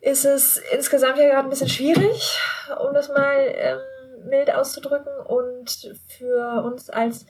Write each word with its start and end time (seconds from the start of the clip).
ist 0.00 0.26
es 0.26 0.62
insgesamt 0.72 1.16
ja 1.18 1.28
gerade 1.28 1.44
ein 1.44 1.50
bisschen 1.50 1.70
schwierig, 1.70 2.38
um 2.86 2.92
das 2.92 3.08
mal 3.08 3.36
ähm, 3.38 3.78
mild 4.28 4.54
auszudrücken. 4.54 5.12
Und 5.26 5.96
für 6.08 6.62
uns 6.62 6.90
als 6.90 7.24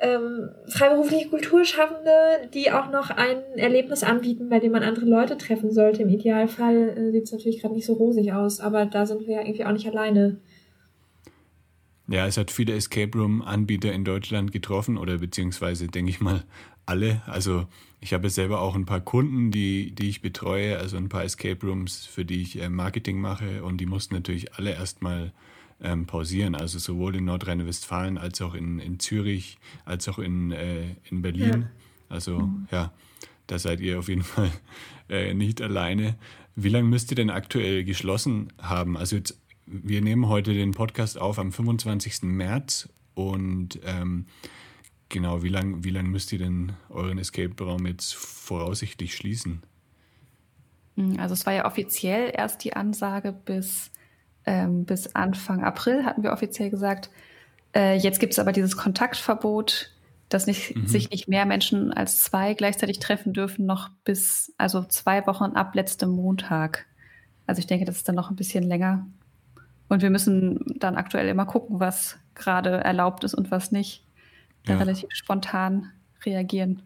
ähm, 0.00 0.48
freiberufliche 0.66 1.28
Kulturschaffende, 1.28 2.48
die 2.54 2.72
auch 2.72 2.90
noch 2.90 3.10
ein 3.10 3.36
Erlebnis 3.56 4.02
anbieten, 4.02 4.48
bei 4.48 4.58
dem 4.58 4.72
man 4.72 4.82
andere 4.82 5.04
Leute 5.04 5.36
treffen 5.36 5.70
sollte. 5.72 6.02
Im 6.02 6.08
Idealfall 6.08 6.94
äh, 6.96 7.12
sieht 7.12 7.24
es 7.24 7.32
natürlich 7.32 7.60
gerade 7.60 7.74
nicht 7.74 7.86
so 7.86 7.92
rosig 7.92 8.32
aus, 8.32 8.60
aber 8.60 8.86
da 8.86 9.04
sind 9.04 9.26
wir 9.26 9.36
ja 9.36 9.40
irgendwie 9.42 9.64
auch 9.64 9.72
nicht 9.72 9.86
alleine. 9.86 10.38
Ja, 12.08 12.26
es 12.26 12.38
hat 12.38 12.50
viele 12.50 12.74
Escape 12.74 13.16
Room-Anbieter 13.16 13.92
in 13.92 14.04
Deutschland 14.04 14.52
getroffen 14.52 14.96
oder 14.96 15.18
beziehungsweise 15.18 15.86
denke 15.86 16.10
ich 16.10 16.20
mal 16.20 16.42
alle. 16.86 17.22
Also 17.26 17.66
ich 18.00 18.14
habe 18.14 18.30
selber 18.30 18.62
auch 18.62 18.74
ein 18.74 18.86
paar 18.86 19.00
Kunden, 19.00 19.50
die, 19.50 19.94
die 19.94 20.08
ich 20.08 20.22
betreue, 20.22 20.78
also 20.78 20.96
ein 20.96 21.10
paar 21.10 21.24
Escape 21.24 21.64
Rooms, 21.64 22.06
für 22.06 22.24
die 22.24 22.42
ich 22.42 22.60
äh, 22.60 22.70
Marketing 22.70 23.20
mache 23.20 23.62
und 23.62 23.78
die 23.78 23.86
mussten 23.86 24.14
natürlich 24.14 24.54
alle 24.54 24.72
erstmal 24.72 25.32
ähm, 25.82 26.06
pausieren. 26.06 26.54
Also 26.54 26.78
sowohl 26.78 27.16
in 27.16 27.24
Nordrhein-Westfalen 27.24 28.18
als 28.18 28.40
auch 28.40 28.54
in, 28.54 28.78
in 28.78 28.98
Zürich, 28.98 29.58
als 29.84 30.08
auch 30.08 30.18
in, 30.18 30.52
äh, 30.52 30.94
in 31.10 31.22
Berlin. 31.22 31.62
Ja. 31.62 31.70
Also 32.08 32.40
mhm. 32.40 32.68
ja, 32.70 32.92
da 33.46 33.58
seid 33.58 33.80
ihr 33.80 33.98
auf 33.98 34.08
jeden 34.08 34.22
Fall 34.24 34.50
äh, 35.08 35.34
nicht 35.34 35.60
alleine. 35.62 36.16
Wie 36.56 36.68
lange 36.68 36.88
müsst 36.88 37.10
ihr 37.12 37.16
denn 37.16 37.30
aktuell 37.30 37.84
geschlossen 37.84 38.52
haben? 38.60 38.96
Also 38.96 39.16
jetzt, 39.16 39.40
wir 39.66 40.02
nehmen 40.02 40.28
heute 40.28 40.52
den 40.52 40.72
Podcast 40.72 41.18
auf 41.18 41.38
am 41.38 41.52
25. 41.52 42.22
März 42.22 42.88
und 43.14 43.78
ähm, 43.84 44.26
genau, 45.08 45.42
wie 45.42 45.48
lange 45.48 45.84
wie 45.84 45.90
lang 45.90 46.06
müsst 46.06 46.32
ihr 46.32 46.38
denn 46.38 46.72
euren 46.88 47.18
Escape-Raum 47.18 47.86
jetzt 47.86 48.14
voraussichtlich 48.14 49.14
schließen? 49.14 49.62
Hm, 50.96 51.18
also 51.18 51.34
es 51.34 51.46
war 51.46 51.52
ja 51.52 51.66
offiziell 51.66 52.32
erst 52.34 52.64
die 52.64 52.74
Ansage 52.74 53.32
bis 53.32 53.90
ähm, 54.50 54.84
bis 54.84 55.14
Anfang 55.14 55.62
April, 55.62 56.04
hatten 56.04 56.24
wir 56.24 56.32
offiziell 56.32 56.70
gesagt. 56.70 57.08
Äh, 57.72 57.96
jetzt 57.96 58.18
gibt 58.18 58.32
es 58.32 58.40
aber 58.40 58.50
dieses 58.50 58.76
Kontaktverbot, 58.76 59.92
dass 60.28 60.48
nicht, 60.48 60.74
mhm. 60.74 60.88
sich 60.88 61.08
nicht 61.10 61.28
mehr 61.28 61.46
Menschen 61.46 61.92
als 61.92 62.20
zwei 62.20 62.54
gleichzeitig 62.54 62.98
treffen 62.98 63.32
dürfen, 63.32 63.64
noch 63.64 63.90
bis, 64.04 64.52
also 64.58 64.82
zwei 64.82 65.24
Wochen 65.28 65.52
ab 65.52 65.76
letztem 65.76 66.10
Montag. 66.10 66.86
Also 67.46 67.60
ich 67.60 67.68
denke, 67.68 67.84
das 67.84 67.96
ist 67.96 68.08
dann 68.08 68.16
noch 68.16 68.30
ein 68.30 68.36
bisschen 68.36 68.64
länger. 68.64 69.06
Und 69.88 70.02
wir 70.02 70.10
müssen 70.10 70.58
dann 70.78 70.96
aktuell 70.96 71.28
immer 71.28 71.46
gucken, 71.46 71.78
was 71.78 72.18
gerade 72.34 72.70
erlaubt 72.70 73.22
ist 73.22 73.34
und 73.34 73.52
was 73.52 73.70
nicht. 73.70 74.04
Ja. 74.66 74.76
relativ 74.76 75.08
spontan 75.12 75.90
reagieren. 76.26 76.82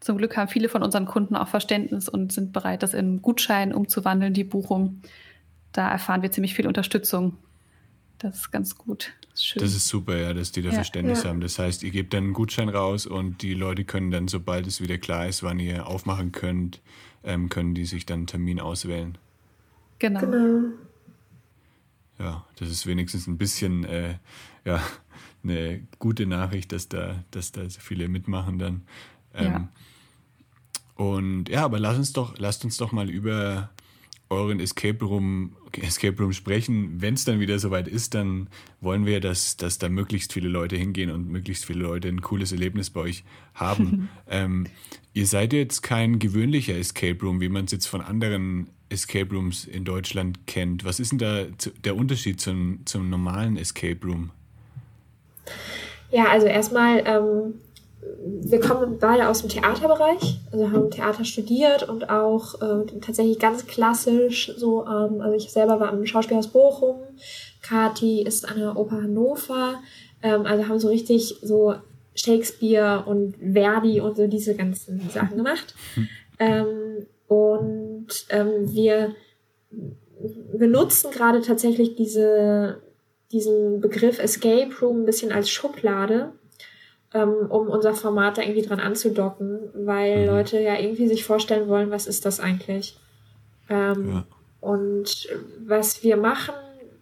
Zum 0.00 0.18
Glück 0.18 0.36
haben 0.36 0.48
viele 0.48 0.68
von 0.68 0.82
unseren 0.82 1.06
Kunden 1.06 1.36
auch 1.36 1.46
Verständnis 1.46 2.08
und 2.08 2.32
sind 2.32 2.52
bereit, 2.52 2.82
das 2.82 2.94
in 2.94 3.22
Gutschein 3.22 3.72
umzuwandeln, 3.72 4.34
die 4.34 4.42
Buchung 4.44 5.02
da 5.76 5.90
erfahren 5.90 6.22
wir 6.22 6.30
ziemlich 6.30 6.54
viel 6.54 6.66
Unterstützung. 6.66 7.36
Das 8.18 8.36
ist 8.36 8.50
ganz 8.50 8.76
gut. 8.76 9.12
Das 9.30 9.42
ist, 9.42 9.60
das 9.60 9.74
ist 9.74 9.88
super, 9.88 10.16
ja, 10.16 10.32
dass 10.32 10.52
die 10.52 10.62
da 10.62 10.70
ja, 10.70 10.74
Verständnis 10.74 11.22
ja. 11.22 11.28
haben. 11.28 11.40
Das 11.40 11.58
heißt, 11.58 11.82
ihr 11.82 11.90
gebt 11.90 12.14
dann 12.14 12.24
einen 12.24 12.32
Gutschein 12.32 12.70
raus 12.70 13.04
und 13.04 13.42
die 13.42 13.52
Leute 13.52 13.84
können 13.84 14.10
dann, 14.10 14.28
sobald 14.28 14.66
es 14.66 14.80
wieder 14.80 14.96
klar 14.96 15.26
ist, 15.26 15.42
wann 15.42 15.58
ihr 15.58 15.86
aufmachen 15.86 16.32
könnt, 16.32 16.80
ähm, 17.24 17.50
können 17.50 17.74
die 17.74 17.84
sich 17.84 18.06
dann 18.06 18.20
einen 18.20 18.26
Termin 18.26 18.60
auswählen. 18.60 19.18
Genau. 19.98 20.20
genau. 20.20 20.72
Ja, 22.18 22.46
das 22.58 22.70
ist 22.70 22.86
wenigstens 22.86 23.26
ein 23.26 23.36
bisschen 23.36 23.84
äh, 23.84 24.14
ja, 24.64 24.80
eine 25.44 25.82
gute 25.98 26.24
Nachricht, 26.24 26.72
dass 26.72 26.88
da, 26.88 27.22
dass 27.30 27.52
da 27.52 27.68
so 27.68 27.80
viele 27.80 28.08
mitmachen 28.08 28.58
dann. 28.58 28.82
Ähm, 29.34 29.44
ja. 29.44 29.68
Und 30.94 31.50
ja, 31.50 31.64
aber 31.64 31.78
lass 31.78 31.98
uns 31.98 32.14
doch, 32.14 32.38
lasst 32.38 32.64
uns 32.64 32.78
doch 32.78 32.92
mal 32.92 33.10
über 33.10 33.68
euren 34.28 34.60
Escape 34.60 35.04
Room, 35.04 35.56
Escape 35.72 36.16
Room 36.18 36.32
sprechen. 36.32 37.00
Wenn 37.00 37.14
es 37.14 37.24
dann 37.24 37.38
wieder 37.40 37.58
soweit 37.58 37.86
ist, 37.86 38.14
dann 38.14 38.48
wollen 38.80 39.06
wir, 39.06 39.20
dass, 39.20 39.56
dass 39.56 39.78
da 39.78 39.88
möglichst 39.88 40.32
viele 40.32 40.48
Leute 40.48 40.76
hingehen 40.76 41.10
und 41.10 41.28
möglichst 41.28 41.64
viele 41.64 41.80
Leute 41.80 42.08
ein 42.08 42.22
cooles 42.22 42.52
Erlebnis 42.52 42.90
bei 42.90 43.00
euch 43.00 43.24
haben. 43.54 44.08
ähm, 44.28 44.66
ihr 45.12 45.26
seid 45.26 45.52
jetzt 45.52 45.82
kein 45.82 46.18
gewöhnlicher 46.18 46.76
Escape 46.76 47.18
Room, 47.22 47.40
wie 47.40 47.48
man 47.48 47.66
es 47.66 47.72
jetzt 47.72 47.86
von 47.86 48.00
anderen 48.00 48.68
Escape 48.88 49.32
Rooms 49.34 49.64
in 49.64 49.84
Deutschland 49.84 50.46
kennt. 50.46 50.84
Was 50.84 51.00
ist 51.00 51.12
denn 51.12 51.18
da 51.18 51.44
der 51.84 51.96
Unterschied 51.96 52.40
zum, 52.40 52.80
zum 52.84 53.10
normalen 53.10 53.56
Escape 53.56 53.98
Room? 54.04 54.30
Ja, 56.10 56.28
also 56.28 56.46
erstmal 56.46 57.02
ähm, 57.04 57.54
wir 58.42 58.60
kommen 58.60 58.98
beide 58.98 59.28
aus 59.28 59.40
dem 59.40 59.50
Theaterbereich, 59.50 60.38
also 60.52 60.70
haben 60.70 60.90
Theater 60.90 61.24
studiert 61.24 61.88
und 61.88 62.08
auch 62.10 62.54
äh, 62.60 62.86
tatsächlich 63.00 63.38
ganz 63.38 63.66
klassisch 63.66 64.52
so, 64.56 64.84
ähm, 64.86 65.20
also 65.20 65.36
ich 65.36 65.50
selber 65.50 65.80
war 65.80 65.88
am 65.88 66.04
Schauspielhaus 66.06 66.48
Bochum, 66.48 66.96
Kati 67.62 68.22
ist 68.22 68.48
an 68.48 68.58
der 68.58 68.76
Oper 68.76 69.02
Hannover, 69.02 69.80
ähm, 70.22 70.46
also 70.46 70.68
haben 70.68 70.78
so 70.78 70.88
richtig 70.88 71.36
so 71.42 71.74
Shakespeare 72.14 73.04
und 73.06 73.36
Verdi 73.36 74.00
und 74.00 74.16
so 74.16 74.26
diese 74.26 74.54
ganzen 74.54 75.08
Sachen 75.10 75.36
gemacht. 75.36 75.74
Ähm, 76.38 77.06
und 77.28 78.08
ähm, 78.30 78.72
wir 78.72 79.14
benutzen 80.56 81.10
gerade 81.10 81.40
tatsächlich 81.40 81.96
diese, 81.96 82.82
diesen 83.32 83.80
Begriff 83.80 84.18
Escape 84.18 84.70
Room 84.80 85.02
ein 85.02 85.06
bisschen 85.06 85.32
als 85.32 85.50
Schublade, 85.50 86.32
ähm, 87.16 87.50
um 87.50 87.68
unser 87.68 87.94
Format 87.94 88.36
da 88.36 88.42
irgendwie 88.42 88.62
dran 88.62 88.80
anzudocken, 88.80 89.70
weil 89.74 90.22
mhm. 90.22 90.26
Leute 90.26 90.60
ja 90.60 90.78
irgendwie 90.78 91.08
sich 91.08 91.24
vorstellen 91.24 91.68
wollen, 91.68 91.90
was 91.90 92.06
ist 92.06 92.26
das 92.26 92.40
eigentlich? 92.40 92.98
Ähm, 93.68 94.08
ja. 94.08 94.24
Und 94.60 95.28
was 95.64 96.02
wir 96.02 96.16
machen 96.16 96.54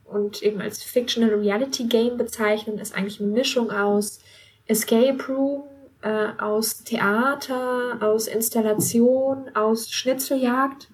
und 0.05 0.43
eben 0.43 0.61
als 0.61 0.83
Fictional 0.83 1.35
Reality 1.35 1.85
Game 1.85 2.17
bezeichnen, 2.17 2.79
ist 2.79 2.95
eigentlich 2.95 3.21
eine 3.21 3.31
Mischung 3.31 3.71
aus 3.71 4.21
Escape 4.67 5.19
Room, 5.29 5.65
äh, 6.03 6.29
aus 6.39 6.85
Theater, 6.85 7.99
aus 8.01 8.29
Installation, 8.29 9.51
aus 9.55 9.91
Schnitzeljagd, 9.91 10.89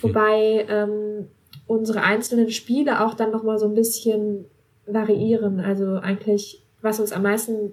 wobei 0.00 0.66
ähm, 0.68 1.28
unsere 1.66 2.02
einzelnen 2.02 2.50
Spiele 2.50 3.04
auch 3.04 3.14
dann 3.14 3.30
nochmal 3.30 3.58
so 3.58 3.66
ein 3.66 3.74
bisschen 3.74 4.44
variieren. 4.86 5.60
Also 5.60 5.94
eigentlich, 5.96 6.62
was 6.82 7.00
uns 7.00 7.12
am 7.12 7.22
meisten 7.22 7.72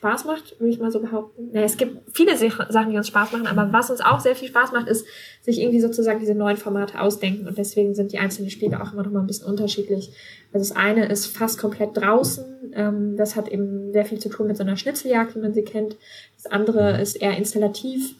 Spaß 0.00 0.24
macht, 0.24 0.58
würde 0.58 0.72
ich 0.72 0.80
mal 0.80 0.90
so 0.90 0.98
behaupten. 0.98 1.50
Naja, 1.52 1.66
es 1.66 1.76
gibt 1.76 2.16
viele 2.16 2.34
Sachen, 2.34 2.90
die 2.90 2.96
uns 2.96 3.08
Spaß 3.08 3.32
machen, 3.32 3.46
aber 3.46 3.70
was 3.70 3.90
uns 3.90 4.00
auch 4.00 4.18
sehr 4.18 4.34
viel 4.34 4.48
Spaß 4.48 4.72
macht, 4.72 4.88
ist, 4.88 5.04
sich 5.42 5.60
irgendwie 5.60 5.80
sozusagen 5.80 6.20
diese 6.20 6.34
neuen 6.34 6.56
Formate 6.56 6.98
ausdenken. 6.98 7.46
Und 7.46 7.58
deswegen 7.58 7.94
sind 7.94 8.10
die 8.10 8.18
einzelnen 8.18 8.48
Spiele 8.48 8.82
auch 8.82 8.94
immer 8.94 9.02
noch 9.02 9.10
mal 9.10 9.20
ein 9.20 9.26
bisschen 9.26 9.46
unterschiedlich. 9.46 10.10
Also 10.54 10.66
das 10.70 10.74
eine 10.74 11.04
ist 11.04 11.26
fast 11.26 11.58
komplett 11.58 11.98
draußen. 11.98 12.72
Ähm, 12.72 13.16
das 13.18 13.36
hat 13.36 13.48
eben 13.48 13.92
sehr 13.92 14.06
viel 14.06 14.18
zu 14.18 14.30
tun 14.30 14.46
mit 14.46 14.56
so 14.56 14.62
einer 14.62 14.78
Schnitzeljagd, 14.78 15.36
wie 15.36 15.40
man 15.40 15.52
sie 15.52 15.64
kennt. 15.64 15.98
Das 16.34 16.50
andere 16.50 16.98
ist 16.98 17.16
eher 17.16 17.36
installativ. 17.36 18.14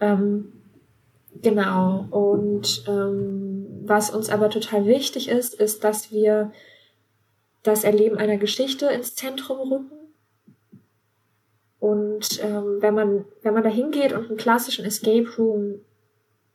Ähm, 0.00 0.52
genau. 1.40 2.08
Und 2.10 2.84
ähm, 2.86 3.68
was 3.86 4.10
uns 4.10 4.28
aber 4.28 4.50
total 4.50 4.84
wichtig 4.84 5.30
ist, 5.30 5.54
ist, 5.54 5.82
dass 5.82 6.12
wir 6.12 6.52
das 7.62 7.84
Erleben 7.84 8.18
einer 8.18 8.36
Geschichte 8.36 8.84
ins 8.88 9.14
Zentrum 9.14 9.72
rücken 9.72 10.01
und 11.82 12.38
ähm, 12.44 12.76
wenn 12.78 12.94
man, 12.94 13.24
wenn 13.42 13.54
man 13.54 13.64
da 13.64 13.68
hingeht 13.68 14.12
und 14.12 14.28
einen 14.28 14.36
klassischen 14.36 14.84
Escape 14.84 15.26
Room 15.36 15.80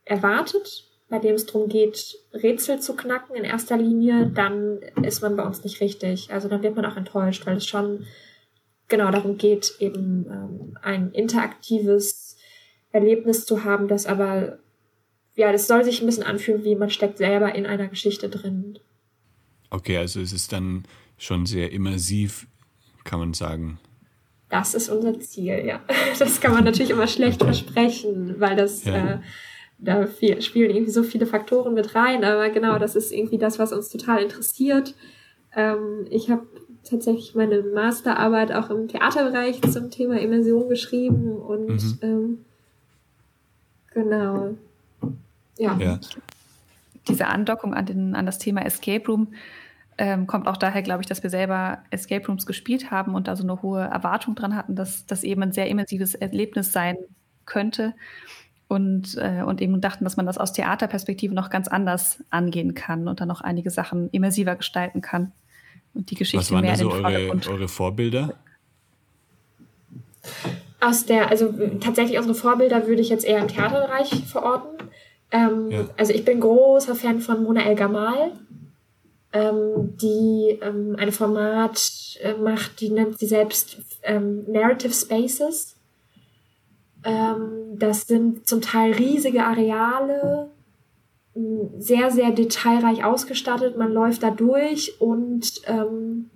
erwartet, 0.06 0.88
bei 1.10 1.18
dem 1.18 1.34
es 1.34 1.44
darum 1.44 1.68
geht, 1.68 2.16
Rätsel 2.32 2.80
zu 2.80 2.96
knacken 2.96 3.36
in 3.36 3.44
erster 3.44 3.76
Linie, 3.76 4.32
dann 4.34 4.78
ist 5.02 5.20
man 5.20 5.36
bei 5.36 5.42
uns 5.44 5.62
nicht 5.62 5.82
richtig. 5.82 6.32
Also 6.32 6.48
dann 6.48 6.62
wird 6.62 6.76
man 6.76 6.86
auch 6.86 6.96
enttäuscht, 6.96 7.44
weil 7.44 7.58
es 7.58 7.66
schon 7.66 8.06
genau 8.88 9.10
darum 9.10 9.36
geht, 9.36 9.74
eben 9.80 10.24
ähm, 10.30 10.78
ein 10.80 11.12
interaktives 11.12 12.38
Erlebnis 12.90 13.44
zu 13.44 13.64
haben, 13.64 13.86
das 13.86 14.06
aber, 14.06 14.60
ja, 15.34 15.52
das 15.52 15.66
soll 15.66 15.84
sich 15.84 16.00
ein 16.00 16.06
bisschen 16.06 16.24
anfühlen, 16.24 16.64
wie 16.64 16.74
man 16.74 16.88
steckt 16.88 17.18
selber 17.18 17.54
in 17.54 17.66
einer 17.66 17.88
Geschichte 17.88 18.30
drin. 18.30 18.78
Okay, 19.68 19.98
also 19.98 20.22
es 20.22 20.32
ist 20.32 20.54
dann 20.54 20.84
schon 21.18 21.44
sehr 21.44 21.70
immersiv, 21.70 22.46
kann 23.04 23.18
man 23.18 23.34
sagen. 23.34 23.78
Das 24.48 24.74
ist 24.74 24.88
unser 24.88 25.18
Ziel, 25.20 25.64
ja. 25.66 25.80
Das 26.18 26.40
kann 26.40 26.52
man 26.52 26.64
natürlich 26.64 26.90
immer 26.90 27.06
schlecht 27.06 27.42
versprechen, 27.42 28.36
weil 28.38 28.56
das, 28.56 28.84
ja. 28.84 28.94
äh, 28.94 29.18
da 29.78 30.06
viel, 30.06 30.40
spielen 30.42 30.70
irgendwie 30.70 30.92
so 30.92 31.02
viele 31.02 31.26
Faktoren 31.26 31.74
mit 31.74 31.94
rein. 31.94 32.24
Aber 32.24 32.48
genau, 32.50 32.78
das 32.78 32.96
ist 32.96 33.12
irgendwie 33.12 33.38
das, 33.38 33.58
was 33.58 33.72
uns 33.72 33.90
total 33.90 34.22
interessiert. 34.22 34.94
Ähm, 35.54 36.06
ich 36.10 36.30
habe 36.30 36.46
tatsächlich 36.88 37.34
meine 37.34 37.62
Masterarbeit 37.62 38.52
auch 38.52 38.70
im 38.70 38.88
Theaterbereich 38.88 39.60
zum 39.70 39.90
Thema 39.90 40.18
Immersion 40.18 40.68
geschrieben 40.68 41.36
und 41.36 41.68
mhm. 41.68 41.98
ähm, 42.02 42.44
genau. 43.92 44.54
Ja. 45.58 45.76
ja. 45.78 46.00
Diese 47.08 47.26
Andockung 47.26 47.74
an, 47.74 47.86
den, 47.86 48.14
an 48.14 48.26
das 48.26 48.38
Thema 48.38 48.64
Escape 48.64 49.06
Room 49.06 49.28
ähm, 49.98 50.28
kommt 50.28 50.46
auch 50.46 50.56
daher, 50.56 50.82
glaube 50.82 51.02
ich, 51.02 51.08
dass 51.08 51.22
wir 51.22 51.30
selber 51.30 51.78
Escape 51.90 52.24
Rooms 52.26 52.46
gespielt 52.46 52.90
haben 52.90 53.14
und 53.14 53.26
da 53.26 53.34
so 53.34 53.42
eine 53.42 53.62
hohe 53.62 53.82
Erwartung 53.82 54.36
dran 54.36 54.54
hatten, 54.54 54.76
dass 54.76 55.06
das 55.06 55.24
eben 55.24 55.42
ein 55.42 55.52
sehr 55.52 55.68
immersives 55.68 56.14
Erlebnis 56.14 56.72
sein 56.72 56.96
könnte. 57.44 57.94
Und, 58.68 59.16
äh, 59.16 59.42
und 59.42 59.60
eben 59.62 59.80
dachten, 59.80 60.04
dass 60.04 60.16
man 60.16 60.26
das 60.26 60.38
aus 60.38 60.52
Theaterperspektive 60.52 61.34
noch 61.34 61.50
ganz 61.50 61.68
anders 61.68 62.22
angehen 62.30 62.74
kann 62.74 63.08
und 63.08 63.20
dann 63.20 63.28
noch 63.28 63.40
einige 63.40 63.70
Sachen 63.70 64.10
immersiver 64.10 64.56
gestalten 64.56 65.00
kann. 65.00 65.32
Und 65.94 66.10
die 66.10 66.14
Geschichte 66.14 66.38
Was 66.38 66.52
waren 66.52 66.60
mehr 66.60 66.72
da 66.72 66.78
so 66.78 66.92
eure, 66.92 67.40
eure 67.48 67.68
Vorbilder? 67.68 68.34
Aus 70.80 71.06
der, 71.06 71.30
also 71.30 71.52
tatsächlich 71.80 72.18
unsere 72.18 72.34
Vorbilder 72.34 72.86
würde 72.86 73.00
ich 73.00 73.08
jetzt 73.08 73.24
eher 73.24 73.38
im 73.38 73.48
Theaterbereich 73.48 74.26
verorten. 74.26 74.86
Ähm, 75.30 75.70
ja. 75.70 75.88
Also 75.96 76.12
ich 76.12 76.24
bin 76.24 76.38
großer 76.38 76.94
Fan 76.94 77.20
von 77.20 77.42
Mona 77.42 77.62
El 77.62 77.74
Gamal 77.74 78.32
ähm, 79.32 79.96
die 80.00 80.58
ähm, 80.62 80.96
ein 80.98 81.12
Format 81.12 82.18
äh, 82.22 82.34
macht, 82.34 82.80
die 82.80 82.90
nennt 82.90 83.18
sie 83.18 83.26
selbst 83.26 83.78
ähm, 84.02 84.44
Narrative 84.50 84.92
Spaces. 84.92 85.76
Ähm, 87.04 87.78
das 87.78 88.06
sind 88.06 88.46
zum 88.46 88.60
Teil 88.60 88.92
riesige 88.92 89.44
Areale, 89.44 90.50
sehr, 91.78 92.10
sehr 92.10 92.32
detailreich 92.32 93.04
ausgestattet. 93.04 93.76
Man 93.76 93.92
läuft 93.92 94.22
da 94.22 94.30
durch 94.30 95.00
und 95.00 95.60
ähm, 95.66 96.30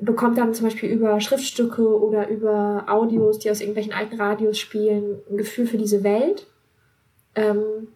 bekommt 0.00 0.38
dann 0.38 0.54
zum 0.54 0.66
Beispiel 0.66 0.90
über 0.90 1.20
Schriftstücke 1.20 2.00
oder 2.00 2.28
über 2.28 2.84
Audios, 2.88 3.38
die 3.38 3.50
aus 3.50 3.60
irgendwelchen 3.60 3.92
alten 3.92 4.20
Radios 4.20 4.58
spielen, 4.58 5.20
ein 5.30 5.36
Gefühl 5.36 5.66
für 5.66 5.78
diese 5.78 6.02
Welt. 6.02 6.46
Ähm, 7.34 7.88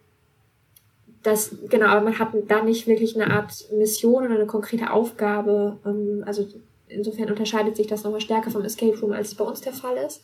das, 1.23 1.55
genau, 1.69 1.87
aber 1.87 2.01
man 2.01 2.19
hat 2.19 2.29
da 2.47 2.63
nicht 2.63 2.87
wirklich 2.87 3.15
eine 3.15 3.33
Art 3.33 3.65
Mission 3.77 4.25
oder 4.25 4.35
eine 4.35 4.45
konkrete 4.45 4.91
Aufgabe. 4.91 5.77
Ähm, 5.85 6.23
also 6.25 6.47
insofern 6.87 7.29
unterscheidet 7.29 7.75
sich 7.75 7.87
das 7.87 8.03
nochmal 8.03 8.21
stärker 8.21 8.51
vom 8.51 8.63
Escape 8.63 8.97
Room, 8.99 9.11
als 9.11 9.29
es 9.29 9.35
bei 9.35 9.43
uns 9.43 9.61
der 9.61 9.73
Fall 9.73 9.97
ist. 9.97 10.23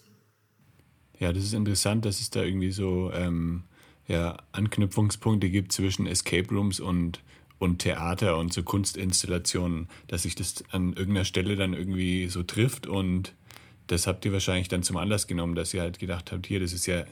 Ja, 1.19 1.31
das 1.31 1.43
ist 1.43 1.53
interessant, 1.53 2.05
dass 2.05 2.19
es 2.19 2.29
da 2.29 2.43
irgendwie 2.43 2.71
so 2.71 3.11
ähm, 3.13 3.63
ja, 4.07 4.37
Anknüpfungspunkte 4.51 5.49
gibt 5.49 5.71
zwischen 5.71 6.07
Escape 6.07 6.53
Rooms 6.53 6.79
und, 6.79 7.21
und 7.59 7.79
Theater 7.79 8.37
und 8.37 8.53
so 8.53 8.63
Kunstinstallationen, 8.63 9.87
dass 10.07 10.23
sich 10.23 10.35
das 10.35 10.63
an 10.71 10.93
irgendeiner 10.93 11.25
Stelle 11.25 11.55
dann 11.55 11.73
irgendwie 11.73 12.27
so 12.27 12.43
trifft 12.43 12.87
und 12.87 13.33
das 13.87 14.07
habt 14.07 14.25
ihr 14.25 14.33
wahrscheinlich 14.33 14.67
dann 14.67 14.83
zum 14.83 14.97
Anlass 14.97 15.27
genommen, 15.27 15.55
dass 15.55 15.73
ihr 15.73 15.81
halt 15.81 15.99
gedacht 15.99 16.31
habt, 16.31 16.47
hier, 16.47 16.59
das 16.59 16.73
ist 16.73 16.87
ja 16.87 17.05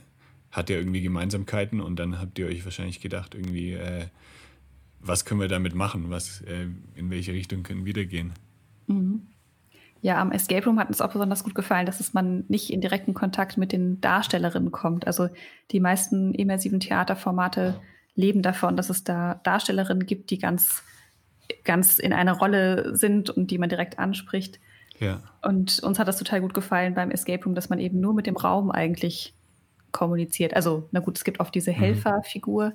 hat 0.53 0.69
ja 0.69 0.77
irgendwie 0.77 1.01
Gemeinsamkeiten 1.01 1.81
und 1.81 1.97
dann 1.97 2.21
habt 2.21 2.37
ihr 2.39 2.45
euch 2.45 2.63
wahrscheinlich 2.63 3.01
gedacht, 3.01 3.33
irgendwie, 3.33 3.73
äh, 3.73 4.05
was 4.99 5.25
können 5.25 5.41
wir 5.41 5.47
damit 5.47 5.73
machen? 5.73 6.09
Was, 6.09 6.41
äh, 6.41 6.67
in 6.95 7.09
welche 7.09 7.33
Richtung 7.33 7.63
können 7.63 7.85
wir 7.85 7.93
da 7.93 8.03
gehen? 8.03 8.33
Mhm. 8.87 9.27
Ja, 10.01 10.21
am 10.21 10.31
Escape 10.31 10.65
Room 10.65 10.79
hat 10.79 10.89
uns 10.89 11.01
auch 11.01 11.11
besonders 11.11 11.43
gut 11.43 11.55
gefallen, 11.55 11.85
dass 11.85 11.99
es 11.99 12.13
man 12.13 12.45
nicht 12.49 12.71
in 12.71 12.81
direkten 12.81 13.13
Kontakt 13.13 13.57
mit 13.57 13.71
den 13.71 13.99
Darstellerinnen 13.99 14.71
kommt. 14.71 15.07
Also 15.07 15.29
die 15.71 15.79
meisten 15.79 16.35
immersiven 16.35 16.79
Theaterformate 16.79 17.79
leben 18.13 18.41
davon, 18.41 18.77
dass 18.77 18.89
es 18.89 19.03
da 19.03 19.35
Darstellerinnen 19.43 20.05
gibt, 20.05 20.29
die 20.29 20.37
ganz, 20.37 20.83
ganz 21.63 21.97
in 21.97 22.13
einer 22.13 22.33
Rolle 22.33 22.95
sind 22.95 23.29
und 23.31 23.49
die 23.49 23.57
man 23.57 23.69
direkt 23.69 23.97
anspricht. 23.97 24.59
Ja. 24.99 25.21
Und 25.41 25.79
uns 25.81 25.97
hat 25.97 26.07
das 26.07 26.17
total 26.17 26.41
gut 26.41 26.53
gefallen 26.53 26.93
beim 26.93 27.09
Escape 27.09 27.43
Room, 27.43 27.55
dass 27.55 27.69
man 27.69 27.79
eben 27.79 27.99
nur 27.99 28.13
mit 28.13 28.27
dem 28.27 28.35
Raum 28.35 28.71
eigentlich 28.71 29.33
kommuniziert. 29.93 30.53
Also, 30.53 30.89
na 30.91 30.99
gut, 30.99 31.17
es 31.17 31.23
gibt 31.23 31.39
oft 31.39 31.55
diese 31.55 31.71
mhm. 31.71 31.75
Helferfigur, 31.75 32.73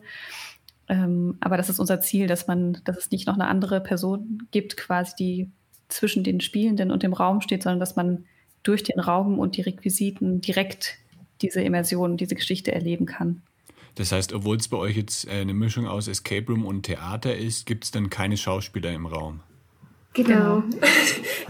ähm, 0.89 1.37
aber 1.41 1.59
das 1.59 1.69
ist 1.69 1.79
unser 1.79 2.01
Ziel, 2.01 2.27
dass 2.27 2.47
man, 2.47 2.81
dass 2.85 2.97
es 2.97 3.11
nicht 3.11 3.27
noch 3.27 3.35
eine 3.35 3.49
andere 3.49 3.81
Person 3.81 4.49
gibt, 4.51 4.77
quasi, 4.79 5.13
die 5.19 5.51
zwischen 5.89 6.25
den 6.25 6.41
Spielenden 6.41 6.91
und 6.91 7.03
dem 7.03 7.13
Raum 7.13 7.41
steht, 7.41 7.63
sondern 7.63 7.81
dass 7.81 7.97
man 7.97 8.25
durch 8.63 8.83
den 8.83 9.01
Raum 9.01 9.39
und 9.39 9.57
die 9.57 9.63
Requisiten 9.63 10.41
direkt 10.41 10.99
diese 11.41 11.61
Immersion, 11.61 12.17
diese 12.17 12.35
Geschichte 12.35 12.73
erleben 12.73 13.07
kann. 13.07 13.43
Das 13.95 14.13
heißt, 14.13 14.33
obwohl 14.33 14.57
es 14.57 14.69
bei 14.69 14.77
euch 14.77 14.97
jetzt 14.97 15.27
äh, 15.27 15.41
eine 15.41 15.55
Mischung 15.55 15.87
aus 15.87 16.09
Escape 16.09 16.47
Room 16.47 16.65
und 16.65 16.85
Theater 16.85 17.37
ist, 17.37 17.67
gibt 17.67 17.85
es 17.85 17.91
dann 17.91 18.11
keine 18.11 18.37
Schauspieler 18.37 18.93
im 18.93 19.07
Raum. 19.07 19.41
Genau. 20.15 20.63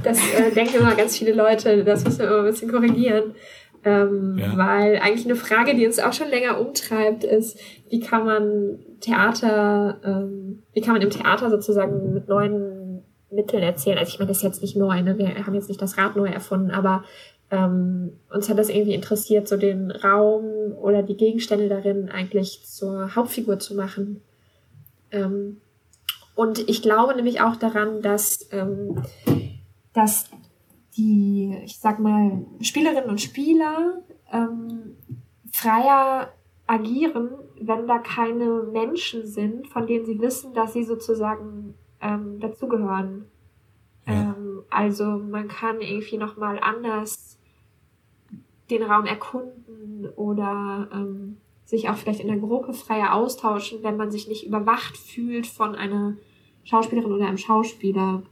Das 0.04 0.20
äh, 0.32 0.52
denken 0.54 0.76
immer 0.76 0.94
ganz 0.94 1.18
viele 1.18 1.32
Leute, 1.32 1.82
das 1.82 2.04
müssen 2.04 2.20
wir 2.20 2.28
immer 2.28 2.38
ein 2.38 2.44
bisschen 2.44 2.70
korrigieren. 2.70 3.34
Ähm, 3.84 4.38
ja. 4.38 4.56
Weil 4.56 4.96
eigentlich 4.98 5.24
eine 5.24 5.36
Frage, 5.36 5.74
die 5.74 5.86
uns 5.86 5.98
auch 5.98 6.12
schon 6.12 6.28
länger 6.28 6.60
umtreibt, 6.60 7.24
ist, 7.24 7.58
wie 7.88 8.00
kann 8.00 8.24
man 8.24 8.78
Theater, 9.00 10.00
ähm, 10.04 10.62
wie 10.72 10.80
kann 10.80 10.94
man 10.94 11.02
im 11.02 11.10
Theater 11.10 11.50
sozusagen 11.50 12.12
mit 12.12 12.28
neuen 12.28 13.02
Mitteln 13.30 13.62
erzählen? 13.62 13.98
Also 13.98 14.10
ich 14.10 14.18
meine, 14.18 14.28
das 14.28 14.38
ist 14.38 14.42
jetzt 14.42 14.62
nicht 14.62 14.76
neu, 14.76 15.00
ne? 15.02 15.16
wir 15.16 15.46
haben 15.46 15.54
jetzt 15.54 15.68
nicht 15.68 15.80
das 15.80 15.96
Rad 15.96 16.16
neu 16.16 16.28
erfunden, 16.28 16.70
aber 16.70 17.04
ähm, 17.50 18.12
uns 18.30 18.48
hat 18.48 18.58
das 18.58 18.68
irgendwie 18.68 18.94
interessiert, 18.94 19.48
so 19.48 19.56
den 19.56 19.90
Raum 19.90 20.72
oder 20.80 21.02
die 21.02 21.16
Gegenstände 21.16 21.68
darin 21.68 22.10
eigentlich 22.10 22.66
zur 22.66 23.14
Hauptfigur 23.14 23.58
zu 23.58 23.74
machen. 23.74 24.20
Ähm, 25.10 25.60
und 26.34 26.68
ich 26.68 26.82
glaube 26.82 27.14
nämlich 27.14 27.40
auch 27.40 27.56
daran, 27.56 28.02
dass, 28.02 28.48
ähm, 28.52 29.02
dass 29.92 30.30
die, 30.98 31.56
ich 31.64 31.78
sag 31.78 32.00
mal, 32.00 32.44
Spielerinnen 32.60 33.08
und 33.08 33.20
Spieler 33.20 34.02
ähm, 34.32 34.96
freier 35.50 36.32
agieren, 36.66 37.30
wenn 37.60 37.86
da 37.86 37.98
keine 37.98 38.64
Menschen 38.64 39.26
sind, 39.26 39.68
von 39.68 39.86
denen 39.86 40.04
sie 40.04 40.20
wissen, 40.20 40.52
dass 40.52 40.74
sie 40.74 40.84
sozusagen 40.84 41.74
ähm, 42.00 42.40
dazugehören. 42.40 43.24
Ja. 44.06 44.34
Ähm, 44.36 44.62
also 44.68 45.04
man 45.04 45.48
kann 45.48 45.80
irgendwie 45.80 46.18
nochmal 46.18 46.58
anders 46.60 47.38
den 48.70 48.82
Raum 48.82 49.06
erkunden 49.06 50.08
oder 50.16 50.88
ähm, 50.92 51.38
sich 51.64 51.88
auch 51.88 51.96
vielleicht 51.96 52.20
in 52.20 52.28
der 52.28 52.38
Gruppe 52.38 52.74
freier 52.74 53.14
austauschen, 53.14 53.82
wenn 53.82 53.96
man 53.96 54.10
sich 54.10 54.28
nicht 54.28 54.46
überwacht 54.46 54.96
fühlt 54.96 55.46
von 55.46 55.74
einer 55.74 56.16
Schauspielerin 56.64 57.12
oder 57.12 57.26
einem 57.26 57.38
Schauspieler. 57.38 58.22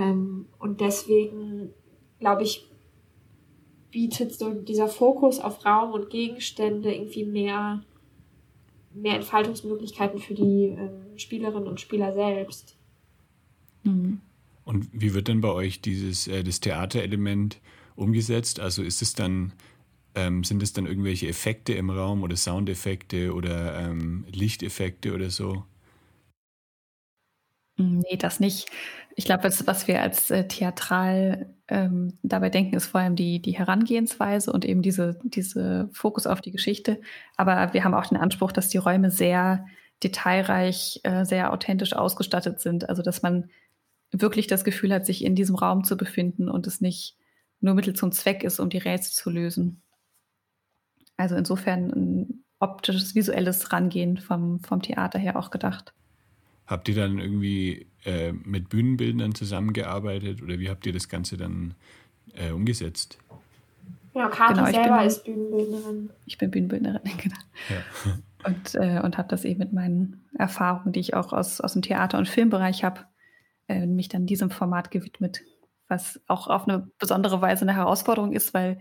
Ähm, 0.00 0.46
und 0.58 0.80
deswegen, 0.80 1.70
glaube 2.18 2.42
ich, 2.42 2.66
bietet 3.90 4.32
so 4.32 4.54
dieser 4.54 4.88
Fokus 4.88 5.40
auf 5.40 5.64
Raum 5.66 5.92
und 5.92 6.10
Gegenstände 6.10 6.94
irgendwie 6.94 7.24
mehr, 7.24 7.82
mehr 8.94 9.16
Entfaltungsmöglichkeiten 9.16 10.18
für 10.18 10.34
die 10.34 10.76
ähm, 10.78 11.18
Spielerinnen 11.18 11.68
und 11.68 11.80
Spieler 11.80 12.12
selbst. 12.14 12.76
Mhm. 13.82 14.20
Und 14.64 14.88
wie 14.92 15.12
wird 15.12 15.28
denn 15.28 15.40
bei 15.40 15.50
euch 15.50 15.82
dieses 15.82 16.28
äh, 16.28 16.42
das 16.44 16.60
Theaterelement 16.60 17.60
umgesetzt? 17.94 18.58
Also 18.58 18.82
ist 18.82 19.02
es 19.02 19.14
dann 19.14 19.52
ähm, 20.14 20.44
sind 20.44 20.62
es 20.62 20.72
dann 20.72 20.86
irgendwelche 20.86 21.28
Effekte 21.28 21.72
im 21.74 21.90
Raum 21.90 22.22
oder 22.22 22.36
Soundeffekte 22.36 23.32
oder 23.34 23.78
ähm, 23.80 24.24
Lichteffekte 24.32 25.14
oder 25.14 25.30
so? 25.30 25.64
Nee, 27.80 28.16
das 28.16 28.40
nicht. 28.40 28.68
Ich 29.16 29.24
glaube, 29.24 29.44
was, 29.44 29.66
was 29.66 29.88
wir 29.88 30.02
als 30.02 30.30
äh, 30.30 30.46
theatral 30.46 31.54
ähm, 31.68 32.18
dabei 32.22 32.50
denken, 32.50 32.76
ist 32.76 32.86
vor 32.86 33.00
allem 33.00 33.16
die, 33.16 33.40
die 33.40 33.56
Herangehensweise 33.56 34.52
und 34.52 34.64
eben 34.64 34.82
diese, 34.82 35.18
diese 35.24 35.88
Fokus 35.92 36.26
auf 36.26 36.40
die 36.40 36.52
Geschichte. 36.52 37.00
Aber 37.36 37.72
wir 37.72 37.84
haben 37.84 37.94
auch 37.94 38.06
den 38.06 38.18
Anspruch, 38.18 38.52
dass 38.52 38.68
die 38.68 38.78
Räume 38.78 39.10
sehr 39.10 39.66
detailreich, 40.02 41.00
äh, 41.04 41.24
sehr 41.24 41.52
authentisch 41.52 41.94
ausgestattet 41.94 42.60
sind. 42.60 42.88
Also, 42.88 43.02
dass 43.02 43.22
man 43.22 43.48
wirklich 44.12 44.46
das 44.46 44.64
Gefühl 44.64 44.92
hat, 44.92 45.06
sich 45.06 45.24
in 45.24 45.34
diesem 45.34 45.56
Raum 45.56 45.84
zu 45.84 45.96
befinden 45.96 46.48
und 46.48 46.66
es 46.66 46.80
nicht 46.80 47.16
nur 47.60 47.74
Mittel 47.74 47.94
zum 47.94 48.12
Zweck 48.12 48.42
ist, 48.42 48.60
um 48.60 48.68
die 48.68 48.78
Rätsel 48.78 49.12
zu 49.12 49.30
lösen. 49.30 49.82
Also 51.16 51.36
insofern 51.36 51.90
ein 51.90 52.44
optisches, 52.58 53.14
visuelles 53.14 53.72
Rangehen 53.72 54.18
vom, 54.18 54.60
vom 54.60 54.82
Theater 54.82 55.18
her 55.18 55.36
auch 55.36 55.50
gedacht. 55.50 55.94
Habt 56.70 56.88
ihr 56.88 56.94
dann 56.94 57.18
irgendwie 57.18 57.88
äh, 58.04 58.30
mit 58.30 58.68
Bühnenbildern 58.68 59.34
zusammengearbeitet 59.34 60.40
oder 60.40 60.60
wie 60.60 60.70
habt 60.70 60.86
ihr 60.86 60.92
das 60.92 61.08
Ganze 61.08 61.36
dann 61.36 61.74
äh, 62.34 62.52
umgesetzt? 62.52 63.18
Ja, 64.14 64.28
Kathi 64.28 64.54
genau, 64.54 64.66
selber 64.66 64.98
bin, 64.98 65.06
ist 65.08 65.24
Bühnenbildnerin. 65.24 66.10
Ich 66.26 66.38
bin 66.38 66.50
Bühnenbildnerin, 66.52 67.00
genau. 67.18 67.36
Ja. 67.68 68.18
Und, 68.42 68.74
äh, 68.74 69.02
und 69.02 69.18
habe 69.18 69.28
das 69.28 69.44
eben 69.44 69.58
mit 69.58 69.74
meinen 69.74 70.24
Erfahrungen, 70.38 70.94
die 70.94 71.00
ich 71.00 71.12
auch 71.12 71.34
aus, 71.34 71.60
aus 71.60 71.74
dem 71.74 71.82
Theater- 71.82 72.16
und 72.16 72.26
Filmbereich 72.26 72.84
habe, 72.84 73.00
äh, 73.68 73.84
mich 73.84 74.08
dann 74.08 74.24
diesem 74.24 74.50
Format 74.50 74.90
gewidmet, 74.90 75.42
was 75.88 76.22
auch 76.26 76.46
auf 76.46 76.66
eine 76.66 76.90
besondere 76.98 77.42
Weise 77.42 77.66
eine 77.66 77.74
Herausforderung 77.74 78.32
ist, 78.32 78.54
weil 78.54 78.80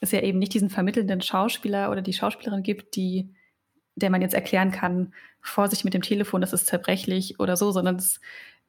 es 0.00 0.12
ja 0.12 0.20
eben 0.20 0.38
nicht 0.38 0.52
diesen 0.52 0.68
vermittelnden 0.68 1.22
Schauspieler 1.22 1.90
oder 1.90 2.02
die 2.02 2.12
Schauspielerin 2.12 2.62
gibt, 2.62 2.94
die 2.94 3.34
der 4.02 4.10
man 4.10 4.22
jetzt 4.22 4.34
erklären 4.34 4.70
kann, 4.70 5.12
Vorsicht 5.40 5.84
mit 5.84 5.94
dem 5.94 6.02
Telefon, 6.02 6.40
das 6.40 6.52
ist 6.52 6.66
zerbrechlich 6.66 7.40
oder 7.40 7.56
so, 7.56 7.72
sondern 7.72 7.96
es, 7.96 8.20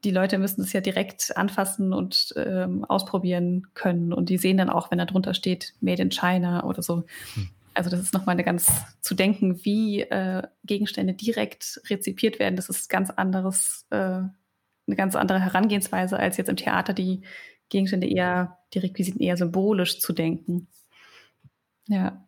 die 0.04 0.12
Leute 0.12 0.38
müssen 0.38 0.62
es 0.62 0.74
ja 0.74 0.82
direkt 0.82 1.36
anfassen 1.38 1.94
und 1.94 2.34
ähm, 2.38 2.86
ausprobieren 2.86 3.68
können. 3.74 4.14
Und 4.14 4.30
die 4.30 4.38
sehen 4.38 4.58
dann 4.58 4.70
auch, 4.70 4.92
wenn 4.92 4.98
da 4.98 5.06
drunter 5.06 5.34
steht, 5.34 5.74
Made 5.82 6.02
in 6.02 6.12
China 6.12 6.64
oder 6.64 6.82
so. 6.82 7.04
Hm. 7.34 7.50
Also 7.74 7.90
das 7.90 8.02
ist 8.02 8.14
nochmal 8.14 8.34
eine 8.34 8.44
ganz 8.44 8.70
zu 9.00 9.16
denken, 9.16 9.64
wie 9.64 10.02
äh, 10.02 10.44
Gegenstände 10.66 11.14
direkt 11.14 11.82
rezipiert 11.90 12.40
werden. 12.40 12.56
Das 12.56 12.70
ist 12.70 12.90
ganz 12.90 13.10
anderes, 13.10 13.86
äh, 13.92 13.96
eine 13.96 14.96
ganz 14.96 15.16
andere 15.16 15.40
Herangehensweise 15.40 16.18
als 16.18 16.38
jetzt 16.38 16.50
im 16.50 16.58
Theater 16.58 16.94
die 16.94 17.22
Gegenstände 17.70 18.08
eher, 18.08 18.58
die 18.74 18.80
Requisiten 18.80 19.22
eher 19.22 19.38
symbolisch 19.38 20.00
zu 20.00 20.12
denken. 20.12 20.68
Ja. 21.88 22.28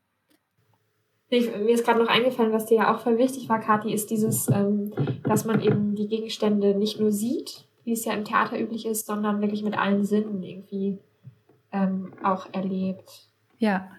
Ich, 1.37 1.47
mir 1.55 1.71
ist 1.71 1.85
gerade 1.85 1.99
noch 1.99 2.09
eingefallen, 2.09 2.53
was 2.53 2.67
dir 2.67 2.77
ja 2.77 2.93
auch 2.93 2.99
voll 2.99 3.17
wichtig 3.17 3.49
war, 3.49 3.59
Kathi, 3.59 3.93
ist 3.93 4.11
dieses, 4.11 4.49
ähm, 4.49 4.93
dass 5.23 5.45
man 5.45 5.61
eben 5.61 5.95
die 5.95 6.07
Gegenstände 6.07 6.75
nicht 6.75 6.99
nur 6.99 7.11
sieht, 7.11 7.65
wie 7.83 7.93
es 7.93 8.05
ja 8.05 8.13
im 8.13 8.23
Theater 8.23 8.59
üblich 8.59 8.85
ist, 8.85 9.07
sondern 9.07 9.41
wirklich 9.41 9.63
mit 9.63 9.77
allen 9.77 10.05
Sinnen 10.05 10.43
irgendwie 10.43 10.99
ähm, 11.71 12.13
auch 12.23 12.47
erlebt. 12.51 13.27
Ja. 13.57 13.89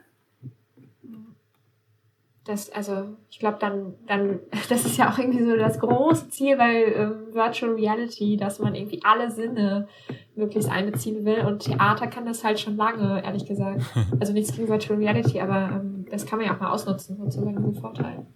Das, 2.44 2.70
also, 2.70 3.16
ich 3.30 3.38
glaube, 3.38 3.56
dann, 3.58 3.94
dann, 4.06 4.38
das 4.68 4.84
ist 4.84 4.96
ja 4.96 5.10
auch 5.10 5.18
irgendwie 5.18 5.44
so 5.44 5.56
das 5.56 5.80
große 5.80 6.28
Ziel 6.28 6.56
bei 6.56 6.84
ähm, 6.84 7.32
Virtual 7.32 7.72
Reality, 7.72 8.36
dass 8.36 8.58
man 8.58 8.74
irgendwie 8.74 9.00
alle 9.02 9.30
Sinne 9.30 9.88
möglichst 10.36 10.70
einbeziehen 10.70 11.24
will. 11.24 11.44
Und 11.46 11.64
Theater 11.64 12.06
kann 12.06 12.26
das 12.26 12.44
halt 12.44 12.60
schon 12.60 12.76
lange, 12.76 13.24
ehrlich 13.24 13.46
gesagt. 13.46 13.82
Also 14.20 14.32
nichts 14.32 14.54
gegen 14.54 14.68
Virtual 14.68 14.98
Reality, 14.98 15.40
aber 15.40 15.70
ähm, 15.72 15.93
das 16.11 16.26
kann 16.26 16.38
man 16.38 16.46
ja 16.46 16.54
auch 16.54 16.61
mal 16.61 16.70
ausnutzen, 16.70 17.16
sozusagen 17.16 17.56
einen 17.56 17.75
Vorteil. 17.75 18.26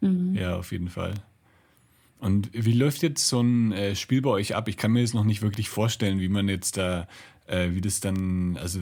Mhm. 0.00 0.34
Ja, 0.34 0.56
auf 0.56 0.72
jeden 0.72 0.88
Fall. 0.88 1.14
Und 2.20 2.50
wie 2.52 2.72
läuft 2.72 3.02
jetzt 3.02 3.28
so 3.28 3.40
ein 3.40 3.72
äh, 3.72 3.94
Spiel 3.94 4.22
bei 4.22 4.30
euch 4.30 4.54
ab? 4.54 4.68
Ich 4.68 4.76
kann 4.76 4.92
mir 4.92 5.02
das 5.02 5.14
noch 5.14 5.24
nicht 5.24 5.42
wirklich 5.42 5.68
vorstellen, 5.68 6.20
wie 6.20 6.28
man 6.28 6.48
jetzt 6.48 6.76
da, 6.76 7.06
äh, 7.46 7.70
wie 7.70 7.80
das 7.80 8.00
dann, 8.00 8.56
also 8.56 8.80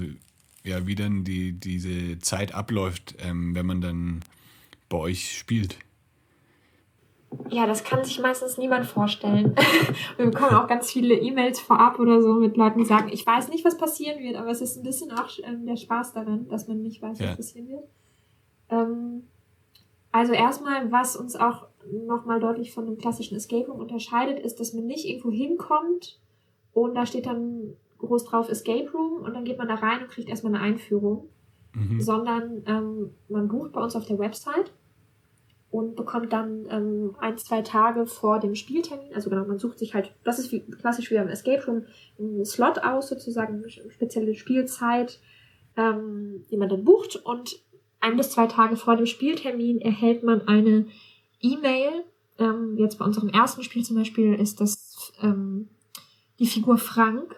ja, 0.62 0.87
wie 0.87 0.95
dann 0.95 1.25
die, 1.25 1.52
diese 1.52 2.19
Zeit 2.21 2.55
abläuft, 2.55 3.17
ähm, 3.19 3.55
wenn 3.55 3.67
man 3.67 3.81
dann 3.81 4.21
bei 4.88 4.99
euch 4.99 5.37
spielt. 5.37 5.76
Ja, 7.49 7.67
das 7.67 7.83
kann 7.83 8.05
sich 8.05 8.21
meistens 8.21 8.59
niemand 8.59 8.87
vorstellen. 8.87 9.57
Wir 10.17 10.26
bekommen 10.26 10.55
auch 10.55 10.67
ganz 10.67 10.91
viele 10.91 11.14
E-Mails 11.14 11.61
vorab 11.61 11.99
oder 11.99 12.23
so 12.23 12.35
mit 12.35 12.57
Leuten, 12.57 12.79
die 12.79 12.85
sagen, 12.85 13.09
ich 13.11 13.26
weiß 13.26 13.49
nicht, 13.49 13.64
was 13.64 13.79
passieren 13.79 14.23
wird, 14.23 14.37
aber 14.37 14.50
es 14.50 14.61
ist 14.61 14.76
ein 14.76 14.83
bisschen 14.83 15.11
auch 15.12 15.29
ähm, 15.43 15.67
der 15.67 15.76
Spaß 15.76 16.12
daran, 16.12 16.49
dass 16.49 16.69
man 16.69 16.83
nicht 16.83 17.00
weiß, 17.00 17.19
ja. 17.19 17.31
was 17.31 17.37
passieren 17.37 17.69
wird. 17.69 17.85
Ähm, 18.73 19.25
also 20.11 20.33
erstmal, 20.33 20.91
was 20.91 21.17
uns 21.17 21.37
auch 21.37 21.69
nochmal 21.91 22.41
deutlich 22.41 22.73
von 22.73 22.87
einem 22.87 22.99
klassischen 22.99 23.37
Escape 23.37 23.67
Room 23.67 23.81
unterscheidet, 23.81 24.38
ist, 24.45 24.61
dass 24.61 24.73
man 24.73 24.87
nicht 24.87 25.07
irgendwo 25.07 25.31
hinkommt 25.31 26.19
und 26.73 26.95
da 26.95 27.07
steht 27.07 27.26
dann 27.26 27.76
groß 27.99 28.25
drauf 28.25 28.49
Escape 28.49 28.91
Room 28.93 29.23
und 29.23 29.35
dann 29.35 29.45
geht 29.45 29.59
man 29.59 29.69
da 29.69 29.75
rein 29.75 30.02
und 30.02 30.11
kriegt 30.11 30.29
erstmal 30.29 30.55
eine 30.55 30.62
Einführung, 30.62 31.29
mhm. 31.75 32.00
sondern 32.00 32.62
ähm, 32.67 33.11
man 33.29 33.49
bucht 33.49 33.73
bei 33.73 33.83
uns 33.83 33.97
auf 33.97 34.07
der 34.07 34.19
Website 34.19 34.73
und 35.71 35.97
bekommt 35.97 36.33
dann 36.33 36.67
ähm, 36.69 37.17
ein, 37.19 37.38
zwei 37.38 37.62
Tage 37.62 38.07
vor 38.07 38.38
dem 38.38 38.55
Spieltermin, 38.55 39.14
also 39.14 39.31
genau, 39.31 39.45
man 39.47 39.59
sucht 39.59 39.79
sich 39.79 39.95
halt, 39.95 40.12
das 40.25 40.38
ist 40.38 40.52
wie, 40.52 40.61
klassisch 40.61 41.11
wie 41.11 41.19
am 41.19 41.29
Escape 41.29 41.64
Room, 41.67 41.85
einen 42.19 42.45
Slot 42.45 42.79
aus, 42.79 43.09
sozusagen 43.09 43.55
eine 43.55 43.71
spezielle 43.71 44.35
Spielzeit, 44.35 45.19
ähm, 45.76 46.45
die 46.50 46.57
man 46.57 46.69
dann 46.69 46.85
bucht 46.85 47.17
und 47.17 47.62
ein 48.02 48.16
bis 48.16 48.30
zwei 48.30 48.47
Tage 48.47 48.76
vor 48.76 48.97
dem 48.97 49.06
Spieltermin 49.06 49.80
erhält 49.80 50.23
man 50.23 50.47
eine 50.49 50.87
E-Mail. 51.40 52.04
Ähm, 52.38 52.76
jetzt 52.76 52.99
bei 52.99 53.04
unserem 53.04 53.28
ersten 53.28 53.62
Spiel 53.62 53.85
zum 53.85 53.97
Beispiel 53.97 54.35
ist 54.35 54.61
das 54.61 55.12
ähm, 55.23 55.68
die 56.38 56.47
Figur 56.47 56.78
Frank. 56.78 57.37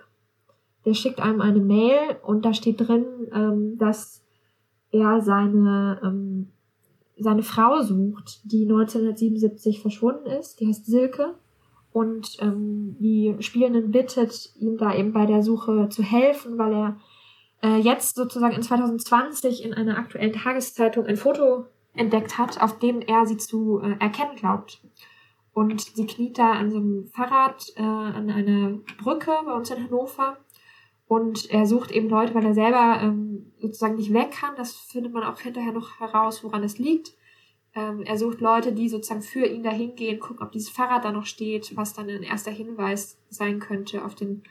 Der 0.85 0.95
schickt 0.95 1.21
einem 1.21 1.41
eine 1.41 1.61
Mail 1.61 2.17
und 2.23 2.45
da 2.45 2.55
steht 2.55 2.81
drin, 2.81 3.05
ähm, 3.33 3.79
dass 3.79 4.23
er 4.91 5.21
seine 5.21 6.01
ähm, 6.03 6.49
seine 7.17 7.43
Frau 7.43 7.81
sucht, 7.83 8.41
die 8.45 8.63
1977 8.65 9.81
verschwunden 9.81 10.27
ist. 10.27 10.61
Die 10.61 10.67
heißt 10.67 10.87
Silke. 10.87 11.35
Und 11.93 12.39
ähm, 12.41 12.97
die 12.99 13.37
Spielenden 13.39 13.93
bittet, 13.93 14.53
ihm 14.59 14.79
da 14.79 14.95
eben 14.95 15.13
bei 15.13 15.27
der 15.27 15.43
Suche 15.43 15.89
zu 15.91 16.03
helfen, 16.03 16.59
weil 16.59 16.73
er 16.73 16.97
äh, 17.65 17.79
jetzt 17.79 18.15
sozusagen 18.15 18.55
in 18.55 18.63
2020 18.63 19.65
in 19.65 19.73
einer 19.73 19.97
aktuellen 19.97 20.35
Tageszeitung 20.35 21.07
ein 21.07 21.17
Foto 21.17 21.65
entdeckt 21.95 22.37
hat, 22.37 22.61
auf 22.61 22.79
dem 22.79 23.01
er 23.01 23.25
sie 23.27 23.39
zu 23.39 23.81
äh, 23.81 23.97
erkennen 23.99 24.37
glaubt. 24.37 24.83
Und 25.55 25.81
sie 25.81 26.07
kniet 26.07 26.37
da 26.39 26.53
an 26.53 26.71
so 26.71 26.77
einem 26.77 27.07
Fahrrad 27.09 27.65
äh, 27.77 27.83
an 27.83 28.29
einer 28.29 28.79
Brücke 29.03 29.33
bei 29.47 29.53
uns 29.55 29.71
in 29.71 29.83
Hannover. 29.83 30.37
Und 31.07 31.51
er 31.51 31.65
sucht 31.67 31.91
eben 31.91 32.09
Leute, 32.09 32.35
weil 32.35 32.45
er 32.45 32.55
selber 32.55 32.99
ähm, 33.01 33.53
sozusagen 33.61 33.97
nicht 33.97 34.13
weg 34.13 34.33
kann. 34.33 34.57
Das 34.57 34.75
findet 34.75 35.13
man 35.13 35.23
auch 35.23 35.39
hinterher 35.41 35.73
noch 35.73 36.01
heraus, 36.01 36.43
woran 36.45 36.65
es 36.65 36.79
liegt. 36.79 37.13
Ähm, 37.75 38.03
er 38.03 38.19
sucht 38.19 38.41
Leute, 38.41 38.73
die 38.73 38.89
sozusagen 38.89 39.23
für 39.23 39.47
ihn 39.47 39.63
dahin 39.63 39.95
gehen, 39.95 40.19
gucken, 40.19 40.43
ob 40.43 40.53
dieses 40.53 40.71
Fahrrad 40.71 41.05
da 41.05 41.13
noch 41.13 41.27
steht, 41.27 41.77
was 41.77 41.95
dann 41.95 42.11
ein 42.11 42.23
erster 42.23 42.51
Hinweis 42.51 43.19
sein 43.31 43.59
könnte 43.59 44.05
auf 44.05 44.15
den 44.15 44.43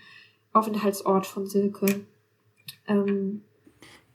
Aufenthaltsort 0.54 1.26
von 1.26 1.46
Silke. 1.46 2.06
Ähm, 2.88 3.44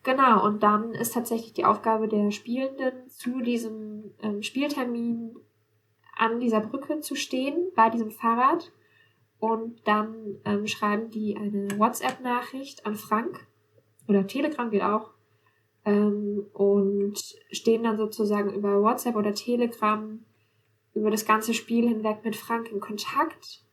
genau, 0.02 0.44
und 0.44 0.62
dann 0.62 0.92
ist 0.92 1.14
tatsächlich 1.14 1.52
die 1.52 1.64
Aufgabe 1.64 2.08
der 2.08 2.30
Spielenden, 2.30 3.08
zu 3.08 3.40
diesem 3.40 4.14
ähm, 4.22 4.42
Spieltermin 4.42 5.36
an 6.16 6.40
dieser 6.40 6.60
Brücke 6.60 7.00
zu 7.00 7.14
stehen, 7.14 7.70
bei 7.74 7.90
diesem 7.90 8.10
Fahrrad. 8.10 8.72
Und 9.38 9.86
dann 9.86 10.40
ähm, 10.44 10.66
schreiben 10.66 11.10
die 11.10 11.36
eine 11.36 11.78
WhatsApp-Nachricht 11.78 12.84
an 12.86 12.96
Frank. 12.96 13.46
Oder 14.08 14.26
Telegram 14.26 14.70
geht 14.70 14.82
auch 14.82 15.12
ähm, 15.84 16.46
und 16.52 17.18
stehen 17.50 17.84
dann 17.84 17.96
sozusagen 17.96 18.52
über 18.52 18.82
WhatsApp 18.82 19.16
oder 19.16 19.34
Telegram 19.34 20.20
über 20.94 21.10
das 21.10 21.24
ganze 21.24 21.54
Spiel 21.54 21.88
hinweg 21.88 22.24
mit 22.24 22.36
Frank 22.36 22.70
in 22.70 22.80
Kontakt, 22.80 23.64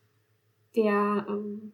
der, 0.75 1.25
ähm, 1.27 1.73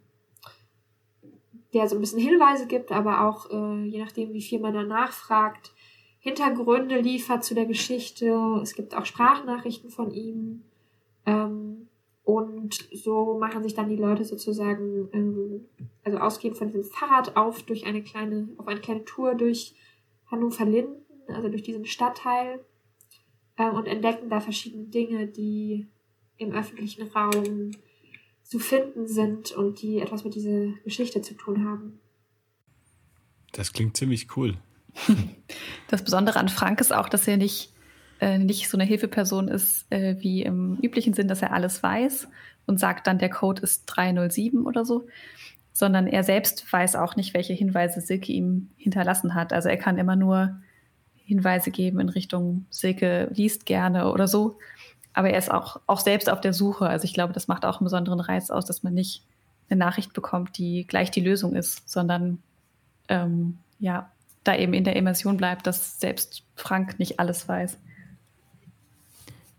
der 1.74 1.88
so 1.88 1.96
ein 1.96 2.02
bisschen 2.02 2.20
Hinweise 2.20 2.68
gibt, 2.68 2.92
aber 2.92 3.28
auch 3.28 3.50
äh, 3.50 3.86
je 3.86 4.04
nachdem, 4.04 4.34
wie 4.34 4.42
viel 4.42 4.60
man 4.60 4.74
danach 4.74 5.12
fragt, 5.12 5.74
Hintergründe 6.20 7.00
liefert 7.00 7.44
zu 7.44 7.56
der 7.56 7.66
Geschichte. 7.66 8.60
Es 8.62 8.76
gibt 8.76 8.96
auch 8.96 9.06
Sprachnachrichten 9.06 9.90
von 9.90 10.12
ihm. 10.12 10.64
Ähm, 11.26 11.88
und 12.24 12.88
so 12.94 13.38
machen 13.40 13.64
sich 13.64 13.74
dann 13.74 13.90
die 13.90 13.96
Leute 13.96 14.24
sozusagen, 14.24 15.10
ähm, 15.14 15.66
also 16.04 16.20
ausgehend 16.20 16.58
von 16.58 16.68
diesem 16.68 16.84
Fahrrad 16.84 17.36
auf 17.36 17.64
durch 17.64 17.86
eine 17.86 18.04
kleine, 18.04 18.50
auf 18.58 18.68
eine 18.68 18.80
kleine 18.80 19.06
Tour 19.06 19.34
durch 19.34 19.74
Hannover-Linden, 20.30 21.04
also 21.28 21.50
durch 21.50 21.64
diesen 21.64 21.86
Stadtteil, 21.86 22.64
äh, 23.58 23.70
und 23.70 23.88
entdecken 23.88 24.30
da 24.30 24.40
verschiedene 24.40 24.86
Dinge, 24.86 25.28
die 25.28 25.88
im 26.38 26.52
öffentlichen 26.52 27.08
Raum 27.10 27.72
zu 28.44 28.60
finden 28.60 29.08
sind 29.08 29.52
und 29.52 29.82
die 29.82 30.00
etwas 30.00 30.24
mit 30.24 30.36
dieser 30.36 30.74
Geschichte 30.84 31.22
zu 31.22 31.34
tun 31.36 31.66
haben. 31.66 32.00
Das 33.52 33.74
klingt 33.74 33.98
ziemlich 33.98 34.36
cool. 34.38 34.58
Das 35.88 36.06
Besondere 36.06 36.40
an 36.40 36.48
Frank 36.48 36.80
ist 36.80 36.94
auch, 36.94 37.10
dass 37.10 37.28
er 37.28 37.36
nicht, 37.36 37.74
äh, 38.22 38.38
nicht 38.38 38.70
so 38.70 38.78
eine 38.78 38.86
Hilfeperson 38.86 39.50
ist 39.50 39.92
äh, 39.92 40.16
wie 40.20 40.42
im 40.42 40.78
üblichen 40.82 41.14
Sinn, 41.14 41.28
dass 41.28 41.42
er 41.42 41.52
alles 41.52 41.84
weiß 41.84 42.30
und 42.66 42.80
sagt 42.80 43.08
dann, 43.08 43.20
der 43.20 43.30
Code 43.30 43.62
ist 43.62 43.88
307 43.88 44.66
oder 44.66 44.86
so, 44.86 45.06
sondern 45.74 46.08
er 46.08 46.24
selbst 46.24 46.72
weiß 46.72 46.96
auch 46.96 47.18
nicht, 47.18 47.34
welche 47.34 47.52
Hinweise 47.52 48.00
Silke 48.00 48.32
ihm 48.32 48.70
hinterlassen 48.78 49.36
hat. 49.36 49.52
Also 49.52 49.68
er 49.68 49.76
kann 49.76 49.98
immer 49.98 50.16
nur 50.16 50.62
Hinweise 51.26 51.72
geben 51.72 52.00
in 52.00 52.10
Richtung 52.10 52.66
Silke 52.70 53.30
liest 53.34 53.66
gerne 53.66 54.12
oder 54.12 54.28
so. 54.28 54.58
Aber 55.14 55.30
er 55.30 55.38
ist 55.38 55.52
auch, 55.52 55.80
auch 55.88 56.00
selbst 56.00 56.30
auf 56.30 56.42
der 56.42 56.54
Suche. 56.54 56.88
Also 56.88 57.06
ich 57.06 57.14
glaube, 57.14 57.34
das 57.34 57.48
macht 57.48 57.66
auch 57.66 57.80
einen 57.80 57.86
besonderen 57.86 58.20
Reiz 58.20 58.50
aus, 58.50 58.66
dass 58.66 58.84
man 58.84 58.94
nicht 58.94 59.24
eine 59.70 59.80
Nachricht 59.80 60.14
bekommt, 60.14 60.58
die 60.58 60.86
gleich 60.88 61.12
die 61.12 61.22
Lösung 61.22 61.56
ist, 61.56 61.90
sondern 61.90 62.42
ähm, 63.10 63.58
ja, 63.80 64.12
da 64.44 64.56
eben 64.56 64.74
in 64.74 64.84
der 64.84 64.96
Immersion 64.96 65.38
bleibt, 65.38 65.68
dass 65.68 66.00
selbst 66.00 66.44
Frank 66.56 67.00
nicht 67.00 67.20
alles 67.20 67.48
weiß. 67.48 67.78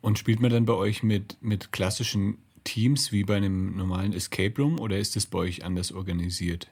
Und 0.00 0.18
spielt 0.18 0.40
man 0.40 0.50
dann 0.50 0.66
bei 0.66 0.75
euch 0.75 1.02
mit, 1.02 1.37
mit 1.40 1.71
klassischen 1.71 2.38
Teams 2.64 3.12
wie 3.12 3.25
bei 3.25 3.37
einem 3.37 3.76
normalen 3.76 4.12
Escape 4.12 4.61
Room 4.61 4.80
oder 4.80 4.99
ist 4.99 5.16
das 5.16 5.26
bei 5.26 5.38
euch 5.38 5.64
anders 5.64 5.92
organisiert? 5.92 6.68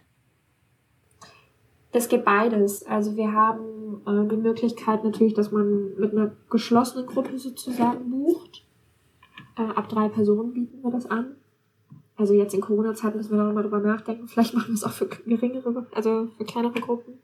Das 1.92 2.08
geht 2.08 2.25
beides. 2.25 2.84
Also 2.84 3.16
wir 3.16 3.32
haben 3.32 4.02
äh, 4.06 4.28
die 4.28 4.37
Möglichkeit 4.37 5.04
natürlich, 5.04 5.34
dass 5.34 5.50
man 5.50 5.96
mit 5.96 6.12
einer 6.12 6.32
geschlossenen 6.49 7.06
Gruppe 7.06 7.38
sozusagen 7.38 8.10
bucht. 8.10 8.50
Äh, 9.61 9.75
ab 9.75 9.88
drei 9.88 10.09
Personen 10.09 10.55
bieten 10.55 10.83
wir 10.83 10.90
das 10.90 11.07
an. 11.07 11.37
Also 12.17 12.35
jetzt 12.35 12.55
in 12.55 12.61
Corona-Zeiten 12.61 13.17
müssen 13.17 13.33
wir 13.33 13.38
da 13.38 13.45
nochmal 13.45 13.62
drüber 13.62 13.81
nachdenken. 13.81 14.29
Vielleicht 14.29 14.55
machen 14.55 14.69
wir 14.69 14.75
es 14.75 14.85
auch 14.85 14.93
für 14.93 15.07
geringere, 15.07 15.87
also 15.95 16.29
für 16.37 16.45
kleinere 16.45 16.81
Gruppen. 16.81 17.19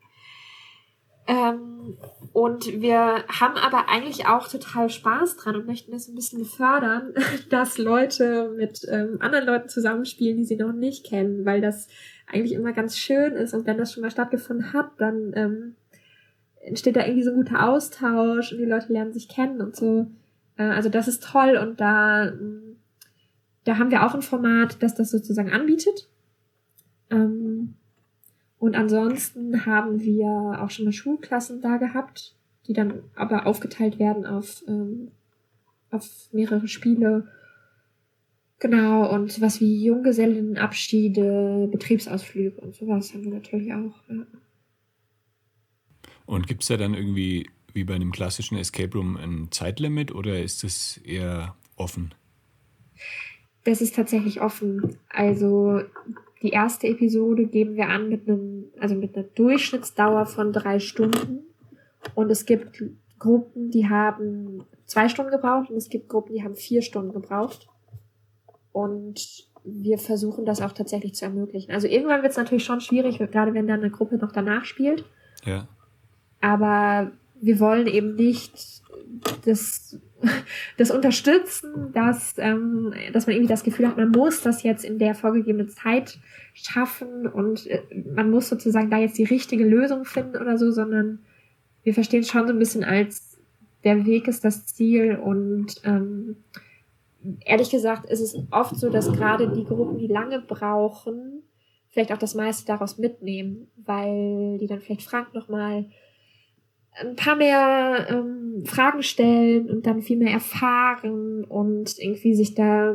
Ähm, 1.28 1.96
und 2.32 2.80
wir 2.80 3.24
haben 3.28 3.56
aber 3.56 3.88
eigentlich 3.88 4.26
auch 4.26 4.48
total 4.48 4.90
Spaß 4.90 5.36
dran 5.36 5.56
und 5.56 5.66
möchten 5.66 5.92
das 5.92 6.08
ein 6.08 6.14
bisschen 6.14 6.44
fördern, 6.44 7.14
dass 7.50 7.78
Leute 7.78 8.54
mit 8.56 8.86
ähm, 8.88 9.16
anderen 9.20 9.46
Leuten 9.46 9.68
zusammenspielen, 9.68 10.36
die 10.36 10.44
sie 10.44 10.56
noch 10.56 10.72
nicht 10.72 11.06
kennen, 11.06 11.44
weil 11.44 11.60
das 11.60 11.88
eigentlich 12.26 12.52
immer 12.52 12.72
ganz 12.72 12.96
schön 12.96 13.32
ist. 13.32 13.54
Und 13.54 13.66
wenn 13.66 13.78
das 13.78 13.92
schon 13.92 14.02
mal 14.02 14.10
stattgefunden 14.10 14.72
hat, 14.72 14.90
dann 14.98 15.32
ähm, 15.34 15.76
entsteht 16.60 16.96
da 16.96 17.04
irgendwie 17.04 17.24
so 17.24 17.30
ein 17.30 17.36
guter 17.36 17.68
Austausch 17.68 18.52
und 18.52 18.58
die 18.58 18.64
Leute 18.64 18.92
lernen 18.92 19.12
sich 19.12 19.28
kennen 19.28 19.60
und 19.60 19.74
so. 19.74 20.06
Äh, 20.56 20.64
also 20.64 20.88
das 20.88 21.08
ist 21.08 21.22
toll 21.22 21.56
und 21.56 21.80
da, 21.80 22.32
da 23.64 23.78
haben 23.78 23.90
wir 23.90 24.06
auch 24.06 24.14
ein 24.14 24.22
Format, 24.22 24.82
das 24.82 24.94
das 24.94 25.10
sozusagen 25.10 25.50
anbietet. 25.50 26.08
Ähm, 27.10 27.74
und 28.58 28.74
ansonsten 28.74 29.66
haben 29.66 30.00
wir 30.00 30.60
auch 30.62 30.70
schon 30.70 30.86
mal 30.86 30.92
Schulklassen 30.92 31.60
da 31.60 31.76
gehabt, 31.76 32.34
die 32.66 32.72
dann 32.72 33.02
aber 33.14 33.46
aufgeteilt 33.46 33.98
werden 33.98 34.26
auf, 34.26 34.64
ähm, 34.66 35.12
auf 35.90 36.28
mehrere 36.32 36.66
Spiele. 36.68 37.28
Genau, 38.58 39.12
und 39.12 39.40
was 39.40 39.60
wie 39.60 39.84
Junggesellenabschiede, 39.84 41.68
Betriebsausflüge 41.70 42.58
und 42.60 42.74
sowas 42.74 43.12
haben 43.12 43.24
wir 43.24 43.34
natürlich 43.34 43.72
auch. 43.74 44.02
Ja. 44.08 44.26
Und 46.24 46.46
gibt 46.46 46.62
es 46.62 46.68
da 46.68 46.76
dann 46.76 46.94
irgendwie, 46.94 47.48
wie 47.76 47.84
bei 47.84 47.94
einem 47.94 48.10
klassischen 48.10 48.56
Escape 48.58 48.96
Room, 48.96 49.16
ein 49.16 49.48
Zeitlimit 49.52 50.12
oder 50.12 50.42
ist 50.42 50.64
es 50.64 50.96
eher 50.96 51.54
offen? 51.76 52.14
Das 53.64 53.80
ist 53.80 53.94
tatsächlich 53.94 54.40
offen. 54.40 54.96
Also 55.08 55.82
die 56.42 56.50
erste 56.50 56.88
Episode 56.88 57.46
geben 57.46 57.76
wir 57.76 57.88
an 57.88 58.08
mit 58.08 58.28
einem, 58.28 58.64
also 58.80 58.94
mit 58.94 59.14
einer 59.14 59.26
Durchschnittsdauer 59.34 60.26
von 60.26 60.52
drei 60.52 60.80
Stunden. 60.80 61.40
Und 62.14 62.30
es 62.30 62.46
gibt 62.46 62.82
Gruppen, 63.18 63.70
die 63.70 63.88
haben 63.88 64.64
zwei 64.86 65.08
Stunden 65.08 65.30
gebraucht 65.30 65.70
und 65.70 65.76
es 65.76 65.88
gibt 65.88 66.08
Gruppen, 66.08 66.34
die 66.34 66.42
haben 66.42 66.54
vier 66.54 66.82
Stunden 66.82 67.12
gebraucht. 67.12 67.68
Und 68.72 69.48
wir 69.64 69.98
versuchen 69.98 70.46
das 70.46 70.62
auch 70.62 70.72
tatsächlich 70.72 71.14
zu 71.14 71.24
ermöglichen. 71.24 71.72
Also 71.72 71.88
irgendwann 71.88 72.22
wird 72.22 72.30
es 72.30 72.38
natürlich 72.38 72.64
schon 72.64 72.80
schwierig, 72.80 73.18
gerade 73.18 73.52
wenn 73.52 73.66
dann 73.66 73.80
eine 73.80 73.90
Gruppe 73.90 74.16
noch 74.16 74.32
danach 74.32 74.64
spielt. 74.64 75.04
Ja. 75.44 75.66
Aber 76.40 77.10
wir 77.40 77.60
wollen 77.60 77.86
eben 77.86 78.14
nicht 78.14 78.82
das 79.44 79.98
das 80.76 80.90
Unterstützen, 80.90 81.92
dass, 81.92 82.34
ähm, 82.38 82.94
dass 83.12 83.26
man 83.26 83.36
irgendwie 83.36 83.52
das 83.52 83.64
Gefühl 83.64 83.88
hat, 83.88 83.96
man 83.96 84.10
muss 84.10 84.42
das 84.42 84.62
jetzt 84.62 84.84
in 84.84 84.98
der 84.98 85.14
vorgegebenen 85.14 85.68
Zeit 85.68 86.18
schaffen 86.54 87.26
und 87.26 87.66
äh, 87.66 87.82
man 88.14 88.30
muss 88.30 88.48
sozusagen 88.48 88.90
da 88.90 88.98
jetzt 88.98 89.18
die 89.18 89.24
richtige 89.24 89.64
Lösung 89.64 90.04
finden 90.04 90.36
oder 90.36 90.58
so, 90.58 90.70
sondern 90.70 91.20
wir 91.82 91.94
verstehen 91.94 92.20
es 92.20 92.28
schon 92.28 92.46
so 92.46 92.52
ein 92.52 92.58
bisschen 92.58 92.84
als 92.84 93.38
der 93.84 94.04
Weg 94.06 94.26
ist 94.26 94.44
das 94.44 94.66
Ziel 94.66 95.16
und 95.16 95.80
ähm, 95.84 96.36
ehrlich 97.44 97.70
gesagt 97.70 98.10
ist 98.10 98.20
es 98.20 98.36
oft 98.50 98.76
so, 98.76 98.90
dass 98.90 99.12
gerade 99.12 99.52
die 99.52 99.64
Gruppen, 99.64 99.98
die 99.98 100.08
lange 100.08 100.40
brauchen, 100.40 101.42
vielleicht 101.90 102.12
auch 102.12 102.18
das 102.18 102.34
meiste 102.34 102.66
daraus 102.66 102.98
mitnehmen, 102.98 103.68
weil 103.76 104.58
die 104.58 104.66
dann 104.66 104.80
vielleicht 104.80 105.02
Frank 105.02 105.34
nochmal 105.34 105.82
mal 105.82 105.90
ein 107.00 107.16
paar 107.16 107.36
mehr 107.36 108.06
ähm, 108.08 108.64
Fragen 108.64 109.02
stellen 109.02 109.70
und 109.70 109.86
dann 109.86 110.02
viel 110.02 110.16
mehr 110.16 110.32
erfahren 110.32 111.44
und 111.44 111.98
irgendwie 111.98 112.34
sich 112.34 112.54
da 112.54 112.94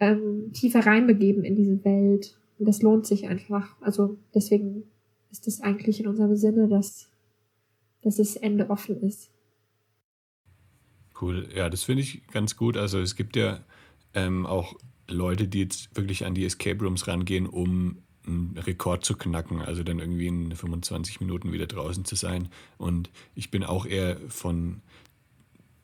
ähm, 0.00 0.52
tiefer 0.52 0.84
reinbegeben 0.84 1.44
in 1.44 1.54
diese 1.54 1.84
Welt. 1.84 2.36
Und 2.58 2.66
das 2.66 2.82
lohnt 2.82 3.06
sich 3.06 3.28
einfach. 3.28 3.76
Also 3.80 4.18
deswegen 4.34 4.84
ist 5.30 5.46
es 5.46 5.60
eigentlich 5.60 6.00
in 6.00 6.08
unserem 6.08 6.36
Sinne, 6.36 6.68
dass, 6.68 7.08
dass 8.02 8.16
das 8.16 8.36
Ende 8.36 8.70
offen 8.70 9.00
ist. 9.02 9.30
Cool, 11.20 11.48
ja, 11.54 11.70
das 11.70 11.84
finde 11.84 12.02
ich 12.02 12.26
ganz 12.28 12.56
gut. 12.56 12.76
Also 12.76 12.98
es 12.98 13.14
gibt 13.14 13.36
ja 13.36 13.64
ähm, 14.14 14.44
auch 14.46 14.74
Leute, 15.08 15.46
die 15.46 15.60
jetzt 15.60 15.94
wirklich 15.96 16.24
an 16.24 16.34
die 16.34 16.44
Escape 16.44 16.84
Rooms 16.84 17.06
rangehen, 17.06 17.46
um 17.46 18.02
einen 18.26 18.56
Rekord 18.56 19.04
zu 19.04 19.16
knacken, 19.16 19.60
also 19.60 19.82
dann 19.82 19.98
irgendwie 19.98 20.26
in 20.26 20.54
25 20.54 21.20
Minuten 21.20 21.52
wieder 21.52 21.66
draußen 21.66 22.04
zu 22.04 22.14
sein. 22.14 22.48
Und 22.78 23.10
ich 23.34 23.50
bin 23.50 23.64
auch 23.64 23.86
eher 23.86 24.16
von 24.28 24.82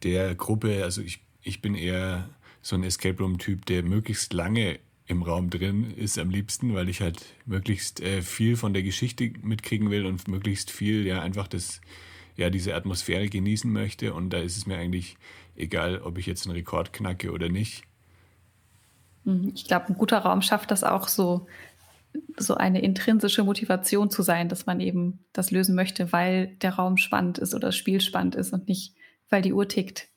der 0.02 0.34
Gruppe, 0.34 0.84
also 0.84 1.02
ich, 1.02 1.20
ich 1.42 1.60
bin 1.60 1.74
eher 1.74 2.28
so 2.62 2.76
ein 2.76 2.84
Escape 2.84 3.18
Room-Typ, 3.18 3.66
der 3.66 3.82
möglichst 3.82 4.32
lange 4.32 4.78
im 5.06 5.22
Raum 5.22 5.48
drin 5.48 5.90
ist 5.96 6.18
am 6.18 6.28
liebsten, 6.28 6.74
weil 6.74 6.88
ich 6.88 7.00
halt 7.00 7.24
möglichst 7.46 8.00
äh, 8.00 8.20
viel 8.20 8.56
von 8.56 8.74
der 8.74 8.82
Geschichte 8.82 9.32
mitkriegen 9.42 9.90
will 9.90 10.04
und 10.04 10.28
möglichst 10.28 10.70
viel 10.70 11.06
ja 11.06 11.22
einfach 11.22 11.48
das, 11.48 11.80
ja, 12.36 12.50
diese 12.50 12.74
Atmosphäre 12.74 13.28
genießen 13.28 13.72
möchte. 13.72 14.12
Und 14.12 14.30
da 14.30 14.38
ist 14.38 14.58
es 14.58 14.66
mir 14.66 14.76
eigentlich 14.76 15.16
egal, 15.56 16.02
ob 16.02 16.18
ich 16.18 16.26
jetzt 16.26 16.46
einen 16.46 16.56
Rekord 16.56 16.92
knacke 16.92 17.32
oder 17.32 17.48
nicht. 17.48 17.84
Mhm. 19.24 19.52
Ich 19.54 19.64
glaube, 19.64 19.86
ein 19.88 19.96
guter 19.96 20.18
Raum 20.18 20.42
schafft 20.42 20.70
das 20.70 20.84
auch 20.84 21.08
so, 21.08 21.46
so 22.36 22.54
eine 22.54 22.82
intrinsische 22.82 23.44
Motivation 23.44 24.10
zu 24.10 24.22
sein, 24.22 24.48
dass 24.48 24.66
man 24.66 24.80
eben 24.80 25.24
das 25.32 25.50
lösen 25.50 25.74
möchte, 25.74 26.12
weil 26.12 26.48
der 26.62 26.74
Raum 26.74 26.96
spannend 26.96 27.38
ist 27.38 27.54
oder 27.54 27.68
das 27.68 27.76
Spiel 27.76 28.00
spannend 28.00 28.34
ist 28.34 28.52
und 28.52 28.68
nicht, 28.68 28.94
weil 29.28 29.42
die 29.42 29.52
Uhr 29.52 29.68
tickt. 29.68 30.08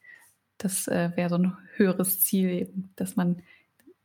Das 0.57 0.87
äh, 0.87 1.11
wäre 1.15 1.29
so 1.29 1.35
ein 1.35 1.57
höheres 1.75 2.21
Ziel 2.21 2.49
eben, 2.49 2.93
dass 2.95 3.15
man, 3.15 3.41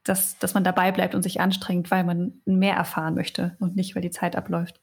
dass, 0.05 0.39
dass 0.39 0.55
man 0.55 0.65
dabei 0.65 0.93
bleibt 0.93 1.15
und 1.15 1.23
sich 1.23 1.41
anstrengt, 1.41 1.91
weil 1.91 2.05
man 2.05 2.41
mehr 2.45 2.75
erfahren 2.75 3.15
möchte 3.15 3.57
und 3.59 3.77
nicht, 3.77 3.95
weil 3.95 4.03
die 4.03 4.11
Zeit 4.11 4.37
abläuft. 4.37 4.81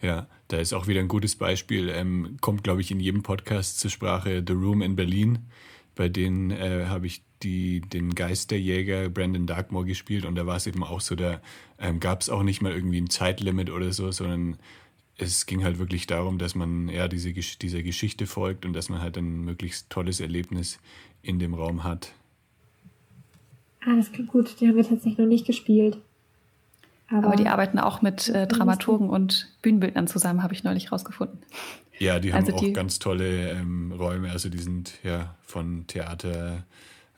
Ja, 0.00 0.26
da 0.48 0.56
ist 0.56 0.72
auch 0.72 0.88
wieder 0.88 1.00
ein 1.00 1.08
gutes 1.08 1.36
Beispiel. 1.36 1.88
Ähm, 1.88 2.36
kommt, 2.40 2.64
glaube 2.64 2.80
ich, 2.80 2.90
in 2.90 2.98
jedem 2.98 3.22
Podcast 3.22 3.78
zur 3.78 3.90
Sprache 3.90 4.42
The 4.44 4.52
Room 4.52 4.82
in 4.82 4.96
Berlin. 4.96 5.46
Bei 5.94 6.08
denen 6.08 6.50
äh, 6.50 6.86
habe 6.86 7.06
ich 7.06 7.22
die, 7.42 7.80
den 7.80 8.14
Geisterjäger 8.14 9.08
Brandon 9.08 9.46
Darkmore 9.46 9.84
gespielt 9.84 10.24
und 10.24 10.34
da 10.36 10.46
war 10.46 10.56
es 10.56 10.66
eben 10.66 10.84
auch 10.84 11.00
so, 11.00 11.14
da 11.14 11.40
ähm, 11.78 12.00
gab 12.00 12.20
es 12.20 12.30
auch 12.30 12.42
nicht 12.42 12.62
mal 12.62 12.72
irgendwie 12.72 13.00
ein 13.00 13.10
Zeitlimit 13.10 13.70
oder 13.70 13.92
so, 13.92 14.10
sondern 14.10 14.58
es 15.18 15.46
ging 15.46 15.64
halt 15.64 15.78
wirklich 15.78 16.06
darum, 16.06 16.38
dass 16.38 16.54
man 16.54 16.88
ja 16.88 17.08
diese, 17.08 17.32
dieser 17.32 17.82
Geschichte 17.82 18.26
folgt 18.26 18.64
und 18.64 18.72
dass 18.72 18.88
man 18.88 19.00
halt 19.00 19.16
ein 19.18 19.44
möglichst 19.44 19.90
tolles 19.90 20.20
Erlebnis 20.20 20.78
in 21.22 21.38
dem 21.38 21.54
Raum 21.54 21.84
hat. 21.84 22.12
Ah, 23.84 23.96
das 23.96 24.12
klingt 24.12 24.30
gut. 24.30 24.60
Die 24.60 24.68
haben 24.68 24.76
wir 24.76 24.84
tatsächlich 24.84 25.18
noch 25.18 25.26
nicht 25.26 25.46
gespielt. 25.46 25.98
Aber, 27.12 27.28
Aber 27.28 27.36
die 27.36 27.48
arbeiten 27.48 27.78
auch 27.78 28.02
mit 28.02 28.28
äh, 28.28 28.46
Dramaturgen 28.46 29.10
und 29.10 29.48
Bühnenbildnern 29.62 30.06
zusammen, 30.06 30.42
habe 30.42 30.54
ich 30.54 30.64
neulich 30.64 30.92
rausgefunden. 30.92 31.40
Ja, 31.98 32.18
die 32.18 32.32
haben 32.32 32.46
also 32.46 32.56
die, 32.56 32.70
auch 32.70 32.74
ganz 32.74 32.98
tolle 32.98 33.50
ähm, 33.50 33.92
Räume. 33.92 34.30
Also 34.30 34.48
die 34.48 34.58
sind 34.58 34.94
ja 35.02 35.36
von 35.42 35.86
Theater 35.86 36.64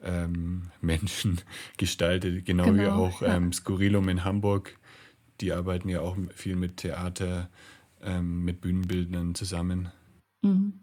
ähm, 0.02 0.70
Menschen 0.80 1.40
gestaltet. 1.76 2.44
Genau, 2.44 2.64
genau 2.64 2.83
wie 2.83 2.88
auch 2.88 3.22
ja. 3.22 3.35
ähm, 3.35 3.52
Skurrilum 3.52 4.09
in 4.09 4.24
Hamburg. 4.24 4.76
Die 5.40 5.52
arbeiten 5.52 5.88
ja 5.88 6.00
auch 6.00 6.16
viel 6.35 6.57
mit 6.57 6.78
Theater, 6.78 7.48
ähm, 8.02 8.44
mit 8.44 8.61
Bühnenbildnern 8.61 9.35
zusammen. 9.35 9.90
Mhm. 10.42 10.80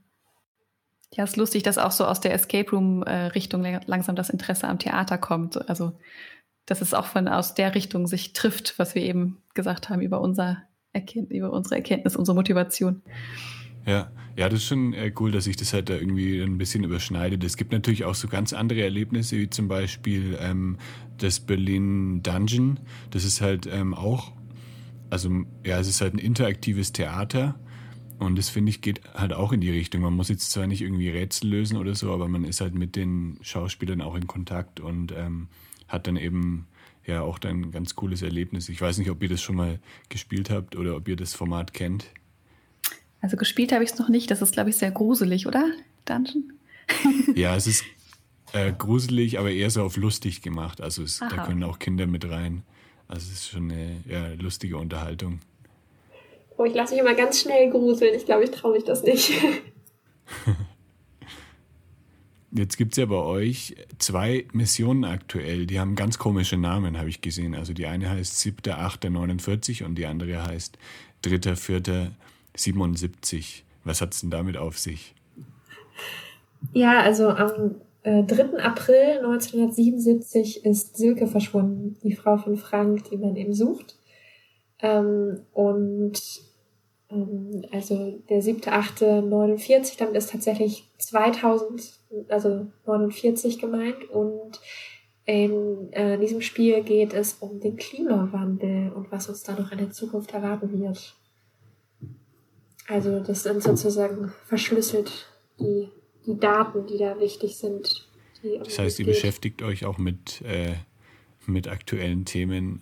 Ja, 1.14 1.26
es 1.26 1.32
ist 1.32 1.38
lustig, 1.38 1.64
dass 1.64 1.78
auch 1.78 1.92
so 1.92 2.06
aus 2.06 2.22
der 2.22 2.34
Escape 2.34 2.72
Room-Richtung 2.72 3.66
äh, 3.66 3.82
langsam 3.86 4.16
das 4.16 4.30
Interesse 4.30 4.68
am 4.68 4.80
Theater 4.80 5.18
kommt. 5.18 5.70
Also 5.70 5.98
dass 6.72 6.80
es 6.80 6.94
auch 6.94 7.06
von 7.06 7.28
aus 7.28 7.54
der 7.54 7.76
Richtung 7.76 8.08
sich 8.08 8.32
trifft, 8.32 8.80
was 8.80 8.96
wir 8.96 9.02
eben 9.02 9.40
gesagt 9.54 9.90
haben 9.90 10.02
über 10.02 10.22
unser 10.22 10.64
Erkennt, 10.94 11.30
über 11.30 11.52
unsere 11.52 11.76
Erkenntnis, 11.76 12.16
unsere 12.16 12.34
Motivation. 12.34 13.02
Ja, 13.86 14.10
ja, 14.38 14.48
das 14.48 14.60
ist 14.60 14.68
schon 14.68 14.94
äh, 14.94 15.12
cool, 15.20 15.32
dass 15.32 15.44
sich 15.44 15.58
das 15.58 15.74
halt 15.74 15.90
da 15.90 15.96
irgendwie 15.96 16.40
ein 16.40 16.58
bisschen 16.58 16.86
überschneidet. 16.86 17.44
Es 17.44 17.58
gibt 17.58 17.74
natürlich 17.74 18.06
auch 18.06 18.16
so 18.16 18.30
ganz 18.30 18.54
andere 18.54 18.84
Erlebnisse, 18.84 19.38
wie 19.38 19.50
zum 19.50 19.68
Beispiel 19.68 20.38
ähm, 20.40 20.78
das 21.18 21.42
Berlin 21.42 22.24
Dungeon. 22.24 22.80
Das 23.10 23.26
ist 23.26 23.42
halt 23.42 23.68
ähm, 23.70 23.94
auch, 23.94 24.32
also 25.10 25.30
ja, 25.66 25.78
es 25.78 25.90
ist 25.90 26.00
halt 26.00 26.14
ein 26.14 26.20
interaktives 26.20 26.94
Theater. 26.94 27.60
Und 28.18 28.38
das 28.38 28.48
finde 28.48 28.70
ich 28.70 28.80
geht 28.80 29.02
halt 29.14 29.34
auch 29.34 29.52
in 29.52 29.60
die 29.60 29.72
Richtung. 29.72 30.04
Man 30.04 30.14
muss 30.14 30.30
jetzt 30.30 30.52
zwar 30.52 30.68
nicht 30.68 30.82
irgendwie 30.82 31.10
Rätsel 31.10 31.50
lösen 31.50 31.76
oder 31.76 31.96
so, 31.96 32.14
aber 32.14 32.30
man 32.30 32.46
ist 32.46 32.62
halt 32.62 32.76
mit 32.76 32.96
den 32.96 33.40
Schauspielern 33.42 34.00
auch 34.00 34.16
in 34.16 34.26
Kontakt 34.26 34.80
und 34.80 35.12
ähm, 35.12 35.50
hat 35.92 36.08
dann 36.08 36.18
eben 36.18 36.68
ja 37.06 37.22
auch 37.22 37.40
dann 37.40 37.62
ein 37.62 37.72
ganz 37.72 37.96
cooles 37.96 38.22
Erlebnis. 38.22 38.70
Ich 38.70 38.82
weiß 38.82 38.98
nicht, 38.98 39.10
ob 39.10 39.22
ihr 39.24 39.30
das 39.30 39.42
schon 39.42 39.56
mal 39.56 39.80
gespielt 40.10 40.50
habt 40.50 40.76
oder 40.76 40.96
ob 40.96 41.08
ihr 41.08 41.16
das 41.16 41.34
Format 41.34 41.74
kennt. 41.74 42.08
Also 43.22 43.38
gespielt 43.38 43.72
habe 43.72 43.84
ich 43.84 43.92
es 43.92 44.00
noch 44.00 44.10
nicht. 44.10 44.32
Das 44.32 44.42
ist, 44.42 44.54
glaube 44.54 44.70
ich, 44.70 44.78
sehr 44.78 44.92
gruselig, 44.92 45.48
oder? 45.48 45.72
Dungeon? 46.06 46.54
ja, 47.36 47.56
es 47.56 47.68
ist 47.68 47.84
äh, 48.54 48.72
gruselig, 48.72 49.40
aber 49.40 49.52
eher 49.52 49.70
so 49.70 49.84
auf 49.84 49.98
lustig 49.98 50.42
gemacht. 50.42 50.82
Also 50.82 51.04
es, 51.04 51.20
da 51.20 51.46
können 51.46 51.64
auch 51.64 51.80
Kinder 51.80 52.08
mit 52.08 52.30
rein. 52.30 52.64
Also 53.08 53.28
es 53.28 53.34
ist 53.34 53.50
schon 53.50 53.72
eine 53.72 54.04
ja, 54.08 54.34
lustige 54.34 54.78
Unterhaltung. 54.78 55.40
Oh, 56.58 56.66
ich 56.66 56.74
lasse 56.74 56.94
mich 56.94 57.02
immer 57.02 57.14
ganz 57.14 57.42
schnell 57.42 57.70
gruseln. 57.70 58.14
Ich 58.16 58.26
glaube, 58.26 58.44
ich 58.44 58.52
traue 58.52 58.74
mich 58.74 58.84
das 58.84 59.04
nicht. 59.04 59.32
Jetzt 62.54 62.78
gibt 62.78 62.94
es 62.94 62.98
ja 62.98 63.06
bei 63.06 63.16
euch 63.16 63.78
zwei 63.98 64.46
Missionen 64.52 65.06
aktuell, 65.06 65.66
die 65.66 65.80
haben 65.80 65.96
ganz 65.96 66.20
komische 66.20 66.58
Namen, 66.58 66.98
habe 66.98 67.08
ich 67.08 67.22
gesehen. 67.22 67.56
Also 67.56 67.72
die 67.74 67.86
eine 67.86 68.10
heißt 68.10 68.36
7.8.49 68.36 69.86
und 69.86 69.96
die 69.96 70.06
andere 70.06 70.46
heißt 70.46 70.78
3.4.77. 71.24 73.62
Was 73.86 74.02
hat 74.02 74.14
es 74.14 74.20
denn 74.22 74.32
damit 74.32 74.58
auf 74.58 74.78
sich? 74.78 75.16
Ja, 76.74 77.00
also 77.00 77.30
am 77.30 77.76
äh, 78.04 78.24
3. 78.24 78.62
April 78.62 79.20
1977 79.24 80.66
ist 80.66 80.98
Silke 80.98 81.28
verschwunden, 81.28 81.98
die 82.04 82.16
Frau 82.16 82.38
von 82.38 82.58
Frank, 82.58 83.10
die 83.10 83.18
man 83.18 83.36
eben 83.36 83.54
sucht. 83.54 83.96
Ähm, 84.80 85.42
und 85.54 86.22
ähm, 87.10 87.64
also 87.72 88.20
der 88.30 88.42
7.8.49, 88.42 89.98
damit 89.98 90.16
ist 90.16 90.32
tatsächlich 90.32 90.90
2000, 90.98 92.01
also 92.30 92.68
49 92.86 93.60
gemeint. 93.60 94.10
Und 94.10 94.60
in 95.26 95.92
äh, 95.94 96.18
diesem 96.18 96.42
Spiel 96.42 96.84
geht 96.84 97.14
es 97.14 97.34
um 97.40 97.60
den 97.60 97.78
Klimawandel 97.78 98.92
und 98.92 99.12
was 99.12 99.30
uns 99.30 99.44
da 99.44 99.54
noch 99.54 99.72
in 99.72 99.78
der 99.78 99.92
Zukunft 99.92 100.34
erwarten 100.34 100.80
wird. 100.80 101.16
Also 102.88 103.20
das 103.20 103.44
sind 103.44 103.64
sozusagen 103.64 104.34
verschlüsselt 104.46 105.28
die, 105.60 105.90
die 106.26 106.38
Daten, 106.38 106.88
die 106.88 106.98
da 106.98 107.20
wichtig 107.20 107.58
sind. 107.58 108.08
das 108.64 108.80
heißt, 108.80 109.00
ihr 109.00 109.06
beschäftigt 109.06 109.62
euch 109.62 109.86
auch 109.86 109.98
mit, 109.98 110.42
äh, 110.42 110.74
mit 111.46 111.68
aktuellen 111.68 112.26
Themen 112.26 112.82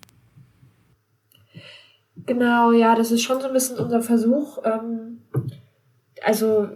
Genau, 2.25 2.71
ja, 2.71 2.95
das 2.95 3.11
ist 3.11 3.23
schon 3.23 3.39
so 3.39 3.47
ein 3.47 3.53
bisschen 3.53 3.77
unser 3.77 4.01
Versuch. 4.01 4.59
Ähm, 4.65 5.21
also 6.21 6.69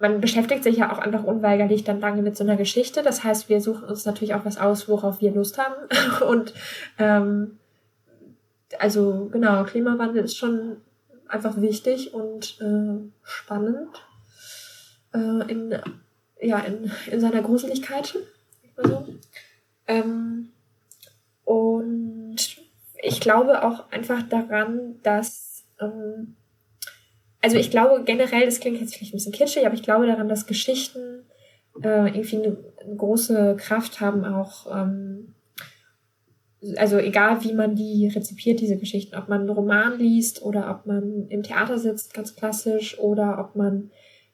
man 0.00 0.20
beschäftigt 0.20 0.64
sich 0.64 0.76
ja 0.76 0.92
auch 0.92 0.98
einfach 0.98 1.24
unweigerlich 1.24 1.84
dann 1.84 2.00
lange 2.00 2.22
mit 2.22 2.36
so 2.36 2.44
einer 2.44 2.56
Geschichte. 2.56 3.02
Das 3.02 3.24
heißt, 3.24 3.48
wir 3.48 3.60
suchen 3.60 3.84
uns 3.84 4.04
natürlich 4.04 4.34
auch 4.34 4.44
was 4.44 4.58
aus, 4.58 4.88
worauf 4.88 5.20
wir 5.20 5.32
Lust 5.32 5.58
haben. 5.58 5.74
Und 6.28 6.54
ähm, 6.98 7.58
also 8.78 9.28
genau, 9.32 9.64
Klimawandel 9.64 10.24
ist 10.24 10.36
schon 10.36 10.76
einfach 11.26 11.60
wichtig 11.60 12.14
und 12.14 12.58
äh, 12.60 12.98
spannend 13.22 13.88
äh, 15.14 15.50
in, 15.50 15.78
ja, 16.40 16.58
in, 16.60 16.90
in 17.10 17.20
seiner 17.20 17.42
Gruseligkeit. 17.42 18.16
Also, 18.76 19.06
ähm, 19.86 20.50
und 21.44 22.36
ich 23.02 23.20
glaube 23.20 23.64
auch 23.64 23.90
einfach 23.90 24.22
daran, 24.22 25.00
dass, 25.02 25.64
ähm, 25.80 26.36
also 27.40 27.56
ich 27.56 27.70
glaube 27.70 28.02
generell, 28.04 28.44
das 28.44 28.60
klingt 28.60 28.80
jetzt 28.80 28.94
vielleicht 28.94 29.14
ein 29.14 29.18
bisschen 29.18 29.32
kitschig, 29.32 29.66
aber 29.66 29.74
ich 29.74 29.82
glaube 29.82 30.06
daran, 30.06 30.28
dass 30.28 30.46
Geschichten 30.46 31.24
äh, 31.82 32.08
irgendwie 32.08 32.36
eine, 32.36 32.56
eine, 32.84 32.96
große 32.96 33.56
Kraft 33.58 34.00
haben, 34.00 34.24
auch, 34.24 34.66
ähm, 34.74 35.34
also 36.76 36.98
egal 36.98 37.44
wie 37.44 37.52
man 37.52 37.76
die 37.76 38.08
rezipiert, 38.08 38.60
diese 38.60 38.76
Geschichten, 38.76 39.14
ob 39.14 39.28
man 39.28 39.40
einen 39.40 39.50
Roman 39.50 39.98
liest 39.98 40.42
oder 40.42 40.70
ob 40.70 40.86
man 40.86 41.28
im 41.28 41.44
Theater 41.44 41.78
sitzt, 41.78 42.14
ganz 42.14 42.34
klassisch, 42.34 42.98
oder 42.98 43.38
ob 43.38 43.54
man 43.54 43.90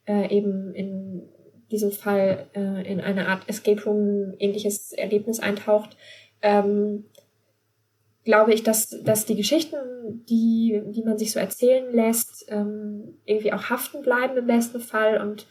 äh, 0.07 0.35
eben 0.35 0.75
in 0.75 1.29
diesem 1.71 1.93
Fall 1.93 2.47
äh, 2.55 2.91
in 2.91 3.01
eine 3.01 3.29
Art 3.29 3.49
Escape 3.49 3.83
Room 3.85 4.35
ähnliches 4.39 4.93
Erlebnis 4.93 5.41
eintaucht. 5.41 5.97
Ähm, 6.41 7.05
glaube 8.25 8.55
ich, 8.55 8.63
dass, 8.63 8.91
dass 9.03 9.27
die 9.27 9.37
Geschichten, 9.37 9.77
die, 10.29 10.83
die 10.87 11.03
man 11.03 11.19
sich 11.19 11.33
so 11.33 11.39
erzählen 11.39 11.93
lässt, 11.93 12.47
ähm, 12.49 13.19
irgendwie 13.25 13.53
auch 13.53 13.71
haften 13.71 14.03
bleiben 14.03 14.37
im 14.37 14.47
besten 14.47 14.81
Fall 14.81 15.21
und 15.21 15.47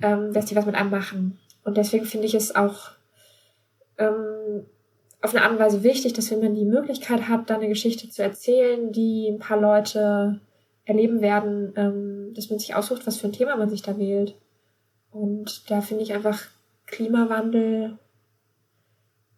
ähm, 0.00 0.32
dass 0.32 0.46
die 0.46 0.56
was 0.56 0.66
mit 0.66 0.74
einem 0.74 0.90
machen. 0.90 1.38
Und 1.64 1.76
deswegen 1.76 2.06
finde 2.06 2.26
ich 2.26 2.34
es 2.34 2.56
auch 2.56 2.92
ähm, 3.98 4.64
auf 5.20 5.34
eine 5.34 5.42
Art 5.42 5.52
und 5.52 5.58
Weise 5.58 5.82
wichtig, 5.82 6.14
dass 6.14 6.30
wenn 6.30 6.40
man 6.40 6.54
die 6.54 6.64
Möglichkeit 6.64 7.28
hat, 7.28 7.50
da 7.50 7.56
eine 7.56 7.68
Geschichte 7.68 8.08
zu 8.08 8.22
erzählen, 8.22 8.90
die 8.92 9.28
ein 9.28 9.38
paar 9.38 9.60
Leute 9.60 10.40
erleben 10.84 11.20
werden, 11.20 11.74
ähm, 11.76 12.32
dass 12.34 12.48
man 12.48 12.58
sich 12.58 12.74
aussucht, 12.74 13.06
was 13.06 13.18
für 13.18 13.26
ein 13.26 13.32
Thema 13.32 13.56
man 13.56 13.68
sich 13.68 13.82
da 13.82 13.98
wählt. 13.98 14.34
Und 15.10 15.70
da 15.70 15.82
finde 15.82 16.04
ich 16.04 16.14
einfach 16.14 16.40
Klimawandel 16.86 17.98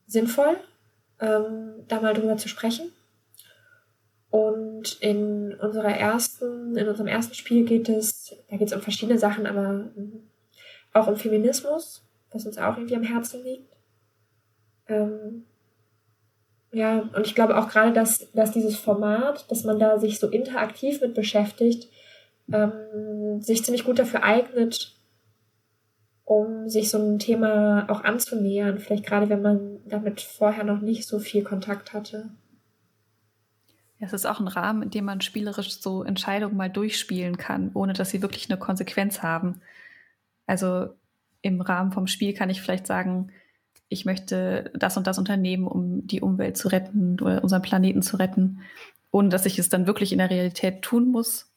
sinnvoll 0.06 0.56
ähm, 1.20 1.85
da 1.88 2.00
mal 2.00 2.14
drüber 2.14 2.37
zu 2.37 2.48
sprechen. 2.48 2.92
Und 4.30 5.00
in 5.00 5.54
unserer 5.54 5.96
ersten, 5.96 6.76
in 6.76 6.88
unserem 6.88 7.09
ersten 7.09 7.35
Spiel 7.35 7.64
geht 7.64 7.88
es, 7.88 8.37
da 8.48 8.56
geht 8.56 8.68
es 8.68 8.74
um 8.74 8.80
verschiedene 8.80 9.18
Sachen, 9.18 9.46
aber 9.46 9.90
auch 10.92 11.09
um 11.09 11.16
Feminismus, 11.16 12.02
was 12.33 12.46
uns 12.46 12.59
auch 12.59 12.76
irgendwie 12.76 12.96
am 12.96 13.02
Herzen 13.02 13.42
liegt. 13.42 13.76
Ähm, 14.88 15.44
ja, 16.72 17.09
und 17.14 17.26
ich 17.26 17.35
glaube 17.35 17.59
auch 17.59 17.68
gerade, 17.68 17.92
dass, 17.92 18.30
dass 18.33 18.52
dieses 18.52 18.76
Format, 18.76 19.50
dass 19.50 19.64
man 19.64 19.80
da 19.80 19.98
sich 19.98 20.20
so 20.20 20.28
interaktiv 20.28 21.00
mit 21.00 21.14
beschäftigt, 21.14 21.88
ähm, 22.52 23.40
sich 23.40 23.64
ziemlich 23.64 23.85
gut 23.85 23.98
dafür 23.98 24.22
eignet, 24.22 24.94
um 26.31 26.69
sich 26.69 26.90
so 26.90 26.99
ein 26.99 27.19
Thema 27.19 27.90
auch 27.90 28.05
anzunähern. 28.05 28.79
Vielleicht 28.79 29.05
gerade, 29.05 29.29
wenn 29.29 29.43
man 29.43 29.81
damit 29.87 30.21
vorher 30.21 30.62
noch 30.62 30.81
nicht 30.81 31.09
so 31.09 31.19
viel 31.19 31.43
Kontakt 31.43 31.93
hatte. 31.93 32.31
Ja, 33.99 34.07
es 34.07 34.12
ist 34.12 34.27
auch 34.27 34.38
ein 34.38 34.47
Rahmen, 34.47 34.83
in 34.83 34.90
dem 34.90 35.07
man 35.07 35.23
spielerisch 35.23 35.81
so 35.81 36.05
Entscheidungen 36.05 36.57
mal 36.57 36.71
durchspielen 36.71 37.37
kann, 37.37 37.73
ohne 37.75 37.95
dass 37.95 38.11
sie 38.11 38.23
wirklich 38.23 38.49
eine 38.49 38.61
Konsequenz 38.61 39.25
haben. 39.25 39.61
Also 40.47 40.90
im 41.43 41.61
Rahmen 41.61 41.90
vom 41.90 42.07
Spiel 42.07 42.33
kann 42.33 42.49
ich 42.49 42.62
vielleicht 42.62 42.87
sagen, 42.87 43.33
ich 43.88 44.05
möchte 44.05 44.71
das 44.75 44.97
und 44.97 45.09
das 45.09 45.19
unternehmen, 45.19 45.66
um 45.66 46.07
die 46.07 46.21
Umwelt 46.21 46.57
zu 46.57 46.69
retten 46.69 47.19
oder 47.21 47.43
unseren 47.43 47.62
Planeten 47.62 48.03
zu 48.03 48.19
retten, 48.19 48.61
ohne 49.11 49.31
dass 49.31 49.47
ich 49.47 49.59
es 49.59 49.69
dann 49.69 49.88
wirklich 49.88 50.12
in 50.12 50.19
der 50.19 50.31
Realität 50.31 50.83
tun 50.83 51.09
muss. 51.11 51.53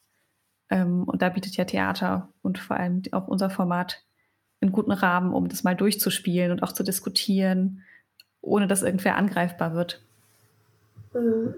Ähm, 0.72 1.04
und 1.04 1.22
da 1.22 1.30
bietet 1.30 1.58
ja 1.58 1.66
Theater 1.66 2.30
und 2.42 2.58
vor 2.58 2.78
allem 2.78 3.04
auch 3.12 3.28
unser 3.28 3.52
Format 3.52 4.04
einen 4.64 4.72
guten 4.72 4.92
Rahmen, 4.92 5.34
um 5.34 5.48
das 5.48 5.64
mal 5.64 5.76
durchzuspielen 5.76 6.52
und 6.52 6.64
auch 6.64 6.72
zu 6.72 6.84
diskutieren, 6.84 7.82
ohne 8.42 8.68
dass 8.68 8.84
irgendwer 8.84 9.16
angreifbar 9.16 9.74
wird. 9.74 10.02
Mhm. 11.14 11.56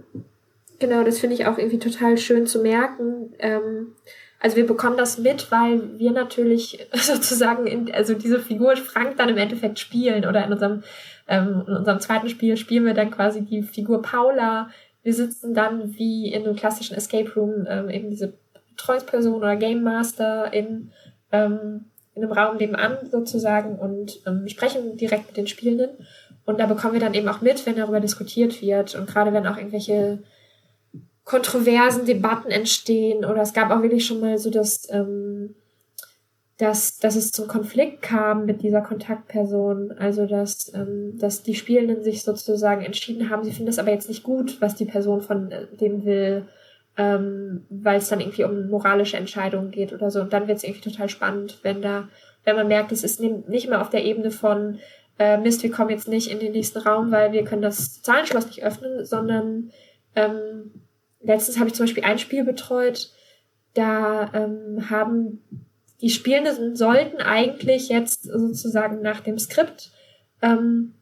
Genau, 0.80 1.04
das 1.04 1.20
finde 1.20 1.36
ich 1.36 1.46
auch 1.46 1.58
irgendwie 1.58 1.80
total 1.80 2.18
schön 2.18 2.48
zu 2.48 2.62
merken. 2.62 3.34
Ähm, 3.40 3.94
also 4.40 4.58
wir 4.58 4.68
bekommen 4.68 4.98
das 4.98 5.18
mit, 5.18 5.52
weil 5.52 5.98
wir 5.98 6.12
natürlich 6.12 6.86
sozusagen, 6.94 7.66
in, 7.66 7.92
also 7.94 8.14
diese 8.14 8.40
Figur 8.40 8.76
Frank 8.76 9.18
dann 9.18 9.30
im 9.30 9.38
Endeffekt 9.38 9.80
spielen 9.80 10.26
oder 10.26 10.46
in 10.46 10.52
unserem, 10.52 10.84
ähm, 11.28 11.64
in 11.66 11.74
unserem 11.74 12.00
zweiten 12.00 12.30
Spiel 12.30 12.58
spielen 12.58 12.86
wir 12.86 12.94
dann 12.94 13.12
quasi 13.12 13.42
die 13.42 13.64
Figur 13.64 14.02
Paula. 14.02 14.70
Wir 15.02 15.14
sitzen 15.14 15.54
dann 15.54 15.98
wie 15.98 16.32
in 16.32 16.46
einem 16.46 16.56
klassischen 16.56 16.96
Escape 16.96 17.32
Room 17.36 17.66
ähm, 17.70 17.90
eben 17.90 18.10
diese 18.10 18.34
Betreuungsperson 18.76 19.34
oder 19.34 19.56
Game 19.56 19.84
Master 19.84 20.52
in 20.54 20.92
ähm, 21.32 21.86
in 22.16 22.24
einem 22.24 22.32
Raum 22.32 22.58
nebenan 22.58 22.98
sozusagen 23.12 23.78
und 23.78 24.22
ähm, 24.26 24.48
sprechen 24.48 24.98
direkt 24.98 25.28
mit 25.28 25.38
den 25.38 25.48
Spielenden. 25.48 25.90
Und 26.46 26.60
da 26.60 26.66
bekommen 26.66 26.94
wir 26.94 27.00
dann 27.00 27.14
eben 27.14 27.28
auch 27.28 27.42
mit, 27.42 27.66
wenn 27.66 27.76
darüber 27.76 28.00
diskutiert 28.00 28.62
wird 28.62 28.96
und 28.96 29.08
gerade 29.08 29.34
wenn 29.34 29.48
auch 29.48 29.58
irgendwelche 29.58 30.20
kontroversen 31.24 32.06
Debatten 32.06 32.52
entstehen 32.52 33.26
oder 33.26 33.42
es 33.42 33.54
gab 33.54 33.72
auch 33.72 33.82
wirklich 33.82 34.06
schon 34.06 34.22
mal 34.22 34.38
so 34.38 34.52
das, 34.52 34.88
ähm, 34.92 35.56
dass, 36.58 37.00
dass 37.00 37.16
es 37.16 37.32
zum 37.32 37.48
Konflikt 37.48 38.02
kam 38.02 38.46
mit 38.46 38.62
dieser 38.62 38.82
Kontaktperson. 38.82 39.92
Also 39.92 40.26
dass, 40.26 40.74
ähm, 40.74 41.18
dass 41.18 41.44
die 41.44 41.56
Spielenden 41.56 42.04
sich 42.04 42.22
sozusagen 42.24 42.86
entschieden 42.86 43.30
haben, 43.30 43.44
sie 43.44 43.52
finden 43.52 43.70
es 43.70 43.80
aber 43.80 43.92
jetzt 43.92 44.08
nicht 44.08 44.24
gut, 44.24 44.62
was 44.62 44.76
die 44.76 44.86
Person 44.86 45.22
von 45.22 45.52
äh, 45.52 45.66
dem 45.76 46.06
will, 46.06 46.48
ähm, 46.98 47.66
weil 47.70 47.98
es 47.98 48.10
dann 48.10 48.22
irgendwie 48.22 48.44
um 48.46 48.70
moralische 48.70 49.18
Entscheidungen 49.18 49.72
geht 49.72 49.94
oder 49.94 50.12
so. 50.12 50.22
Und 50.22 50.34
dann 50.34 50.48
wird 50.48 50.58
es 50.58 50.64
irgendwie 50.64 50.90
total 50.90 51.10
spannend, 51.10 51.60
wenn 51.64 51.82
da, 51.82 52.08
wenn 52.44 52.56
man 52.56 52.68
merkt, 52.68 52.92
es 52.92 53.04
ist 53.04 53.20
nicht 53.20 53.70
mehr 53.70 53.82
auf 53.82 53.90
der 53.90 54.06
Ebene 54.06 54.32
von 54.32 54.80
äh, 55.20 55.38
Mist, 55.38 55.64
wir 55.64 55.72
kommen 55.72 55.90
jetzt 55.90 56.08
nicht 56.08 56.32
in 56.32 56.40
den 56.40 56.52
nächsten 56.52 56.80
Raum, 56.80 57.12
weil 57.12 57.32
wir 57.32 57.44
können 57.44 57.62
das 57.62 58.02
Zahlenschloss 58.02 58.48
nicht 58.48 58.64
öffnen, 58.64 59.06
sondern 59.06 59.72
ähm, 60.16 60.72
letztens 61.22 61.58
habe 61.58 61.70
ich 61.70 61.76
zum 61.76 61.86
Beispiel 61.86 62.04
ein 62.04 62.20
Spiel 62.20 62.44
betreut, 62.44 63.12
da 63.74 64.32
ähm, 64.34 64.90
haben 64.90 65.42
die 66.02 66.10
Spielenden 66.10 66.76
sollten 66.76 67.22
eigentlich 67.22 67.90
jetzt 67.90 68.24
sozusagen 68.24 69.02
nach 69.02 69.22
dem 69.22 69.40
Skript 69.40 69.92
ähm, 70.42 70.94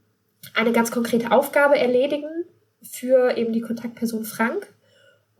eine 0.53 0.71
ganz 0.71 0.91
konkrete 0.91 1.32
Aufgabe 1.32 1.77
erledigen 1.77 2.29
für 2.82 3.36
eben 3.38 3.53
die 3.53 3.62
Kontaktperson 3.62 4.23
Frank 4.23 4.72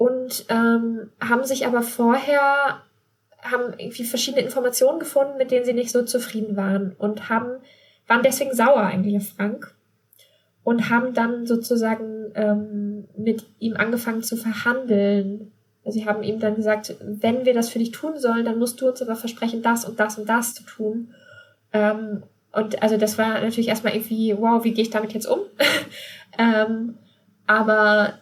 und 0.04 0.46
ähm, 0.50 1.12
haben 1.22 1.46
sich 1.46 1.66
aber 1.66 1.82
vorher 1.82 2.82
haben 3.42 3.74
irgendwie 3.78 4.04
verschiedene 4.04 4.44
Informationen 4.44 5.00
gefunden, 5.00 5.38
mit 5.38 5.50
denen 5.50 5.64
sie 5.64 5.72
nicht 5.72 5.92
so 5.92 6.04
zufrieden 6.04 6.58
waren 6.58 6.94
und 6.98 7.30
haben 7.30 7.62
waren 8.06 8.22
deswegen 8.22 8.54
sauer 8.54 8.82
eigentlich 8.82 9.16
auf 9.16 9.30
Frank 9.30 9.74
und 10.66 10.90
haben 10.90 11.14
dann 11.14 11.46
sozusagen 11.46 12.34
ähm, 12.36 13.08
mit 13.16 13.46
ihm 13.60 13.78
angefangen 13.78 14.24
zu 14.24 14.36
verhandeln. 14.36 15.54
Also 15.86 16.00
sie 16.00 16.06
haben 16.06 16.22
ihm 16.22 16.38
dann 16.42 16.56
gesagt, 16.56 16.98
wenn 17.00 17.46
wir 17.46 17.54
das 17.54 17.70
für 17.70 17.80
dich 17.80 17.92
tun 17.92 18.20
sollen, 18.20 18.44
dann 18.44 18.60
musst 18.60 18.82
du 18.82 18.90
uns 18.90 19.02
aber 19.02 19.16
versprechen, 19.16 19.62
das 19.62 19.86
und 19.86 20.02
das 20.02 20.18
und 20.18 20.28
das 20.28 20.54
zu 20.54 20.64
tun. 20.64 21.14
Ähm, 21.72 22.24
und 22.52 22.84
also 22.84 22.98
das 22.98 23.18
war 23.18 23.40
natürlich 23.40 23.70
erstmal 23.70 23.96
irgendwie, 23.96 24.36
wow, 24.38 24.66
wie 24.66 24.74
gehe 24.74 24.84
ich 24.84 24.90
damit 24.90 25.14
jetzt 25.14 25.28
um? 25.28 25.40
ähm, 26.38 26.98
aber 27.48 28.16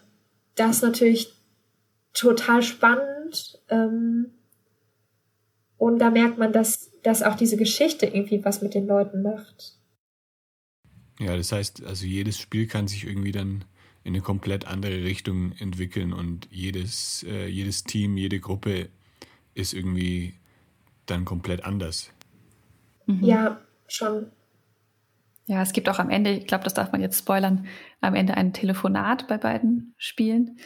das 0.56 0.84
natürlich 0.84 1.40
total 2.13 2.63
spannend. 2.63 3.60
Ähm, 3.69 4.32
und 5.78 6.00
da 6.00 6.12
merkt 6.12 6.38
man, 6.38 6.54
dass, 6.54 6.91
dass 7.02 7.24
auch 7.24 7.36
diese 7.36 7.58
Geschichte 7.58 8.06
irgendwie 8.06 8.43
was 8.45 8.62
mit 8.62 8.74
den 8.74 8.88
Leuten 8.88 9.21
macht. 9.21 9.78
Ja, 11.19 11.36
das 11.36 11.52
heißt, 11.52 11.84
also 11.86 12.06
jedes 12.06 12.39
Spiel 12.39 12.67
kann 12.67 12.88
sich 12.88 13.06
irgendwie 13.06 13.32
dann 13.32 13.65
in 14.04 14.13
eine 14.13 14.21
komplett 14.21 14.65
andere 14.65 15.04
Richtung 15.04 15.54
entwickeln 15.54 16.13
und 16.13 16.47
jedes, 16.50 17.24
äh, 17.24 17.47
jedes 17.47 17.84
Team, 17.84 18.17
jede 18.17 18.39
Gruppe 18.39 18.89
ist 19.54 19.74
irgendwie 19.74 20.34
dann 21.06 21.26
komplett 21.26 21.63
anders. 21.63 22.12
Mhm. 23.06 23.24
Ja, 23.24 23.62
schon. 23.88 24.32
Ja, 25.45 25.62
es 25.62 25.74
gibt 25.74 25.89
auch 25.89 26.00
am 26.00 26.10
Ende, 26.10 26.32
ich 26.32 26.47
glaube, 26.47 26.63
das 26.63 26.74
darf 26.74 26.91
man 26.91 27.02
jetzt 27.02 27.19
spoilern, 27.19 27.67
am 28.00 28.15
Ende 28.15 28.36
ein 28.36 28.54
Telefonat 28.54 29.28
bei 29.28 29.38
beiden 29.38 29.93
Spielen. 29.97 30.58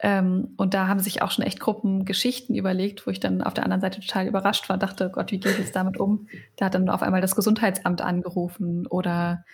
Ähm, 0.00 0.54
und 0.56 0.74
da 0.74 0.86
haben 0.86 1.00
sich 1.00 1.22
auch 1.22 1.30
schon 1.30 1.44
echt 1.44 1.58
Gruppen 1.58 2.04
Geschichten 2.04 2.54
überlegt, 2.54 3.06
wo 3.06 3.10
ich 3.10 3.18
dann 3.18 3.42
auf 3.42 3.54
der 3.54 3.64
anderen 3.64 3.80
Seite 3.80 4.00
total 4.00 4.26
überrascht 4.26 4.68
war, 4.68 4.78
dachte, 4.78 5.10
Gott, 5.10 5.32
wie 5.32 5.40
geht 5.40 5.58
es 5.58 5.72
damit 5.72 5.98
um? 5.98 6.28
Da 6.56 6.66
hat 6.66 6.74
dann 6.74 6.88
auf 6.88 7.02
einmal 7.02 7.20
das 7.20 7.34
Gesundheitsamt 7.34 8.00
angerufen 8.00 8.86
oder 8.86 9.44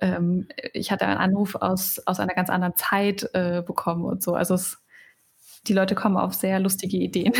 ähm, 0.00 0.46
ich 0.72 0.92
hatte 0.92 1.06
einen 1.06 1.18
Anruf 1.18 1.56
aus, 1.56 2.00
aus 2.06 2.20
einer 2.20 2.34
ganz 2.34 2.48
anderen 2.48 2.76
Zeit 2.76 3.28
äh, 3.34 3.62
bekommen 3.66 4.04
und 4.04 4.22
so. 4.22 4.34
Also 4.34 4.54
es, 4.54 4.78
die 5.66 5.72
Leute 5.72 5.94
kommen 5.96 6.16
auf 6.16 6.34
sehr 6.34 6.60
lustige 6.60 6.96
Ideen. 6.96 7.32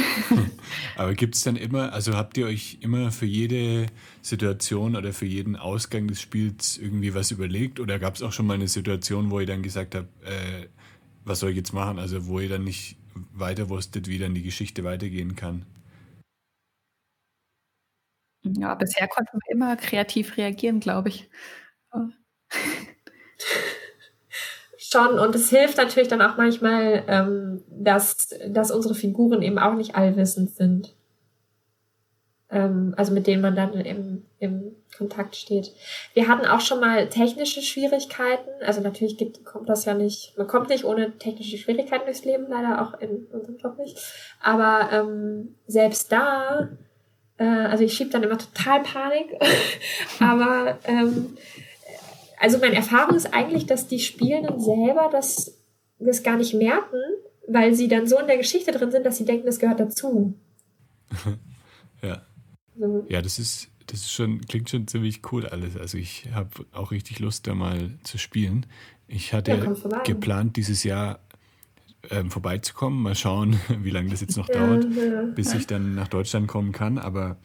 Aber 0.96 1.14
gibt 1.14 1.36
es 1.36 1.42
dann 1.42 1.56
immer, 1.56 1.92
also 1.92 2.16
habt 2.16 2.38
ihr 2.38 2.46
euch 2.46 2.78
immer 2.80 3.10
für 3.10 3.26
jede 3.26 3.86
Situation 4.20 4.96
oder 4.96 5.12
für 5.12 5.26
jeden 5.26 5.56
Ausgang 5.56 6.06
des 6.06 6.20
Spiels 6.20 6.78
irgendwie 6.78 7.14
was 7.14 7.30
überlegt? 7.30 7.80
Oder 7.80 7.98
gab 7.98 8.14
es 8.14 8.22
auch 8.22 8.32
schon 8.32 8.46
mal 8.46 8.54
eine 8.54 8.68
Situation, 8.68 9.30
wo 9.30 9.40
ihr 9.40 9.46
dann 9.46 9.62
gesagt 9.62 9.94
habt, 9.96 10.08
äh, 10.24 10.66
was 11.24 11.40
soll 11.40 11.50
ich 11.50 11.56
jetzt 11.56 11.72
machen? 11.72 11.98
Also 11.98 12.26
wo 12.26 12.40
ihr 12.40 12.48
dann 12.48 12.64
nicht 12.64 12.96
weiter 13.32 13.68
wusstet, 13.68 14.08
wie 14.08 14.18
dann 14.18 14.34
die 14.34 14.42
Geschichte 14.42 14.84
weitergehen 14.84 15.36
kann? 15.36 15.66
Ja, 18.44 18.74
bisher 18.74 19.06
konnten 19.08 19.38
wir 19.38 19.54
immer 19.54 19.76
kreativ 19.76 20.36
reagieren, 20.36 20.80
glaube 20.80 21.10
ich. 21.10 21.30
Schon, 24.78 25.18
und 25.18 25.34
es 25.34 25.48
hilft 25.48 25.78
natürlich 25.78 26.08
dann 26.08 26.20
auch 26.20 26.36
manchmal, 26.36 27.04
ähm, 27.06 27.62
dass, 27.68 28.28
dass 28.48 28.70
unsere 28.70 28.94
Figuren 28.94 29.42
eben 29.42 29.58
auch 29.58 29.74
nicht 29.74 29.94
allwissend 29.94 30.50
sind. 30.50 30.94
Ähm, 32.52 32.92
also 32.98 33.14
mit 33.14 33.26
denen 33.26 33.40
man 33.40 33.56
dann 33.56 33.72
im, 33.72 34.26
im 34.38 34.76
Kontakt 34.96 35.36
steht. 35.36 35.72
Wir 36.12 36.28
hatten 36.28 36.44
auch 36.44 36.60
schon 36.60 36.80
mal 36.80 37.08
technische 37.08 37.62
Schwierigkeiten. 37.62 38.50
Also 38.60 38.82
natürlich 38.82 39.16
gibt, 39.16 39.42
kommt 39.44 39.70
das 39.70 39.86
ja 39.86 39.94
nicht, 39.94 40.36
man 40.36 40.46
kommt 40.46 40.68
nicht 40.68 40.84
ohne 40.84 41.16
technische 41.18 41.56
Schwierigkeiten 41.56 42.04
durchs 42.04 42.26
Leben, 42.26 42.46
leider 42.48 42.82
auch 42.82 43.00
in 43.00 43.26
unserem 43.32 43.56
Job 43.56 43.78
nicht. 43.78 43.98
Aber 44.42 44.90
ähm, 44.92 45.54
selbst 45.66 46.12
da, 46.12 46.68
äh, 47.38 47.44
also 47.44 47.84
ich 47.84 47.94
schieb 47.94 48.10
dann 48.10 48.22
immer 48.22 48.36
total 48.36 48.82
Panik. 48.82 49.30
Aber 50.20 50.78
ähm, 50.84 51.38
also 52.38 52.58
meine 52.58 52.76
Erfahrung 52.76 53.16
ist 53.16 53.32
eigentlich, 53.32 53.64
dass 53.64 53.86
die 53.86 54.00
Spielenden 54.00 54.60
selber 54.60 55.08
das, 55.10 55.58
das 55.98 56.22
gar 56.22 56.36
nicht 56.36 56.52
merken, 56.52 57.00
weil 57.48 57.72
sie 57.72 57.88
dann 57.88 58.06
so 58.06 58.18
in 58.18 58.26
der 58.26 58.36
Geschichte 58.36 58.72
drin 58.72 58.90
sind, 58.90 59.06
dass 59.06 59.16
sie 59.16 59.24
denken, 59.24 59.46
das 59.46 59.58
gehört 59.58 59.80
dazu. 59.80 60.34
ja. 62.02 62.20
So. 62.78 63.06
Ja, 63.08 63.22
das 63.22 63.38
ist, 63.38 63.68
das 63.86 64.00
ist 64.00 64.12
schon, 64.12 64.40
klingt 64.42 64.70
schon 64.70 64.86
ziemlich 64.86 65.20
cool 65.32 65.46
alles. 65.46 65.76
Also 65.76 65.98
ich 65.98 66.28
habe 66.32 66.50
auch 66.72 66.90
richtig 66.90 67.18
Lust, 67.18 67.46
da 67.46 67.54
mal 67.54 67.90
zu 68.02 68.18
spielen. 68.18 68.66
Ich 69.08 69.32
hatte 69.32 69.52
ja, 69.52 70.02
geplant, 70.02 70.56
dieses 70.56 70.84
Jahr 70.84 71.20
ähm, 72.10 72.30
vorbeizukommen. 72.30 73.02
Mal 73.02 73.14
schauen, 73.14 73.58
wie 73.82 73.90
lange 73.90 74.10
das 74.10 74.20
jetzt 74.20 74.36
noch 74.36 74.48
ja, 74.48 74.54
dauert, 74.54 74.86
ja. 74.94 75.22
bis 75.34 75.54
ich 75.54 75.66
dann 75.66 75.94
nach 75.94 76.08
Deutschland 76.08 76.48
kommen 76.48 76.72
kann. 76.72 76.98
Aber 76.98 77.36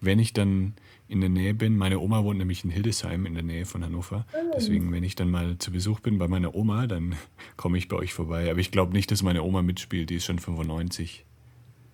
wenn 0.00 0.18
ich 0.18 0.32
dann 0.32 0.74
in 1.08 1.20
der 1.20 1.30
Nähe 1.30 1.54
bin. 1.54 1.76
Meine 1.76 2.00
Oma 2.00 2.24
wohnt 2.24 2.38
nämlich 2.38 2.64
in 2.64 2.70
Hildesheim 2.70 3.26
in 3.26 3.34
der 3.34 3.42
Nähe 3.42 3.66
von 3.66 3.84
Hannover. 3.84 4.26
Oh. 4.32 4.52
Deswegen, 4.56 4.90
wenn 4.92 5.04
ich 5.04 5.14
dann 5.14 5.30
mal 5.30 5.58
zu 5.58 5.70
Besuch 5.70 6.00
bin 6.00 6.18
bei 6.18 6.28
meiner 6.28 6.54
Oma, 6.54 6.86
dann 6.86 7.14
komme 7.56 7.78
ich 7.78 7.88
bei 7.88 7.96
euch 7.96 8.14
vorbei. 8.14 8.50
Aber 8.50 8.60
ich 8.60 8.70
glaube 8.70 8.92
nicht, 8.92 9.10
dass 9.10 9.22
meine 9.22 9.42
Oma 9.42 9.62
mitspielt, 9.62 10.10
die 10.10 10.16
ist 10.16 10.24
schon 10.24 10.38
95. 10.38 11.24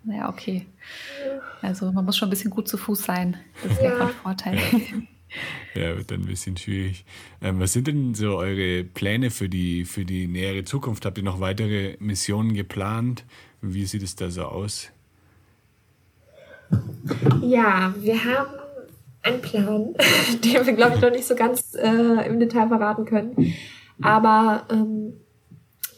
Ja, 0.04 0.28
okay. 0.28 0.66
Also 1.62 1.92
man 1.92 2.04
muss 2.04 2.16
schon 2.16 2.28
ein 2.28 2.30
bisschen 2.30 2.50
gut 2.50 2.68
zu 2.68 2.76
Fuß 2.76 3.02
sein. 3.02 3.36
Das 3.62 3.72
ist 3.72 3.82
ja 3.82 3.96
von 3.96 4.08
Vorteil. 4.08 4.58
Ja, 5.74 5.96
wird 5.96 6.10
dann 6.10 6.22
ein 6.22 6.26
bisschen 6.26 6.56
schwierig. 6.56 7.04
Ähm, 7.40 7.60
was 7.60 7.72
sind 7.72 7.86
denn 7.86 8.14
so 8.14 8.36
eure 8.36 8.82
Pläne 8.82 9.30
für 9.30 9.48
die, 9.48 9.84
für 9.84 10.04
die 10.04 10.26
nähere 10.26 10.64
Zukunft? 10.64 11.06
Habt 11.06 11.18
ihr 11.18 11.24
noch 11.24 11.38
weitere 11.40 11.96
Missionen 12.00 12.54
geplant? 12.54 13.24
Wie 13.60 13.84
sieht 13.84 14.02
es 14.02 14.16
da 14.16 14.30
so 14.30 14.44
aus? 14.44 14.90
Ja, 17.42 17.94
wir 17.98 18.24
haben 18.24 18.50
einen 19.22 19.40
Plan, 19.40 19.94
den 20.44 20.66
wir, 20.66 20.72
glaube 20.72 20.96
ich, 20.96 21.02
noch 21.02 21.10
nicht 21.10 21.26
so 21.26 21.36
ganz 21.36 21.74
äh, 21.74 22.26
im 22.26 22.40
Detail 22.40 22.68
verraten 22.68 23.04
können. 23.04 23.54
Aber 24.02 24.66
ähm, 24.70 25.12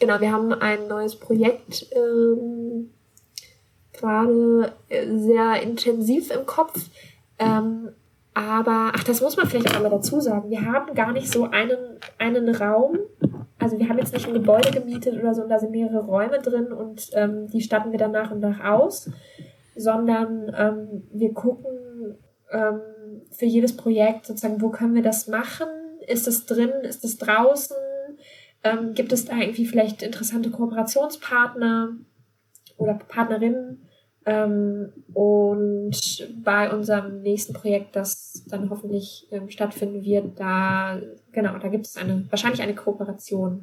genau, 0.01 0.21
wir 0.21 0.33
haben 0.33 0.53
ein 0.53 0.89
neues 0.89 1.17
Projekt 1.17 1.87
ähm, 1.93 2.91
gerade 3.93 4.73
äh, 4.89 5.07
sehr 5.19 5.63
intensiv 5.63 6.31
im 6.31 6.47
Kopf. 6.47 6.89
Ähm, 7.39 7.91
aber, 8.35 8.93
ach, 8.95 9.05
das 9.05 9.21
muss 9.21 9.37
man 9.37 9.47
vielleicht 9.47 9.71
auch 9.71 9.77
einmal 9.77 9.91
dazu 9.91 10.21
sagen. 10.21 10.49
Wir 10.49 10.65
haben 10.65 10.95
gar 10.95 11.13
nicht 11.13 11.31
so 11.31 11.45
einen, 11.45 11.79
einen 12.19 12.55
Raum. 12.55 12.99
Also 13.59 13.79
wir 13.79 13.89
haben 13.89 13.99
jetzt 13.99 14.15
nicht 14.15 14.27
ein 14.27 14.35
Gebäude 14.35 14.71
gemietet 14.71 15.21
oder 15.21 15.35
so, 15.35 15.43
und 15.43 15.49
da 15.49 15.59
sind 15.59 15.71
mehrere 15.71 16.01
Räume 16.01 16.41
drin 16.41 16.73
und 16.73 17.11
ähm, 17.13 17.49
die 17.49 17.61
statten 17.61 17.93
wir 17.93 17.99
dann 17.99 18.11
nach 18.11 18.33
und 18.33 18.41
nach 18.41 18.65
aus, 18.65 19.09
sondern 19.77 20.53
ähm, 20.57 21.05
wir 21.13 21.33
gucken, 21.33 22.17
ähm, 22.51 22.81
für 23.31 23.47
jedes 23.47 23.77
Projekt 23.77 24.27
sozusagen, 24.27 24.61
wo 24.61 24.71
können 24.71 24.95
wir 24.95 25.03
das 25.03 25.29
machen? 25.29 25.69
Ist 26.07 26.27
es 26.27 26.47
drin? 26.47 26.71
Ist 26.83 27.05
es 27.05 27.19
draußen? 27.19 27.77
Ähm, 28.65 28.95
gibt 28.95 29.13
es 29.13 29.27
da 29.27 29.37
irgendwie 29.37 29.67
vielleicht 29.67 30.03
interessante 30.03 30.51
Kooperationspartner 30.51 31.97
oder 32.83 32.95
Partnerinnen? 32.95 33.83
Ähm, 34.25 34.93
und 35.15 36.29
bei 36.45 36.73
unserem 36.73 37.23
nächsten 37.23 37.55
Projekt, 37.55 37.97
das 37.97 38.45
dann 38.49 38.71
hoffentlich 38.71 39.27
ähm, 39.33 39.51
stattfinden 39.51 40.05
wird, 40.05 40.39
da, 40.39 41.01
genau, 41.33 41.59
da 41.59 41.69
gibt 41.69 41.87
es 41.87 41.97
eine, 41.97 42.25
wahrscheinlich 42.31 42.63
eine 42.63 42.75
Kooperation. 42.75 43.63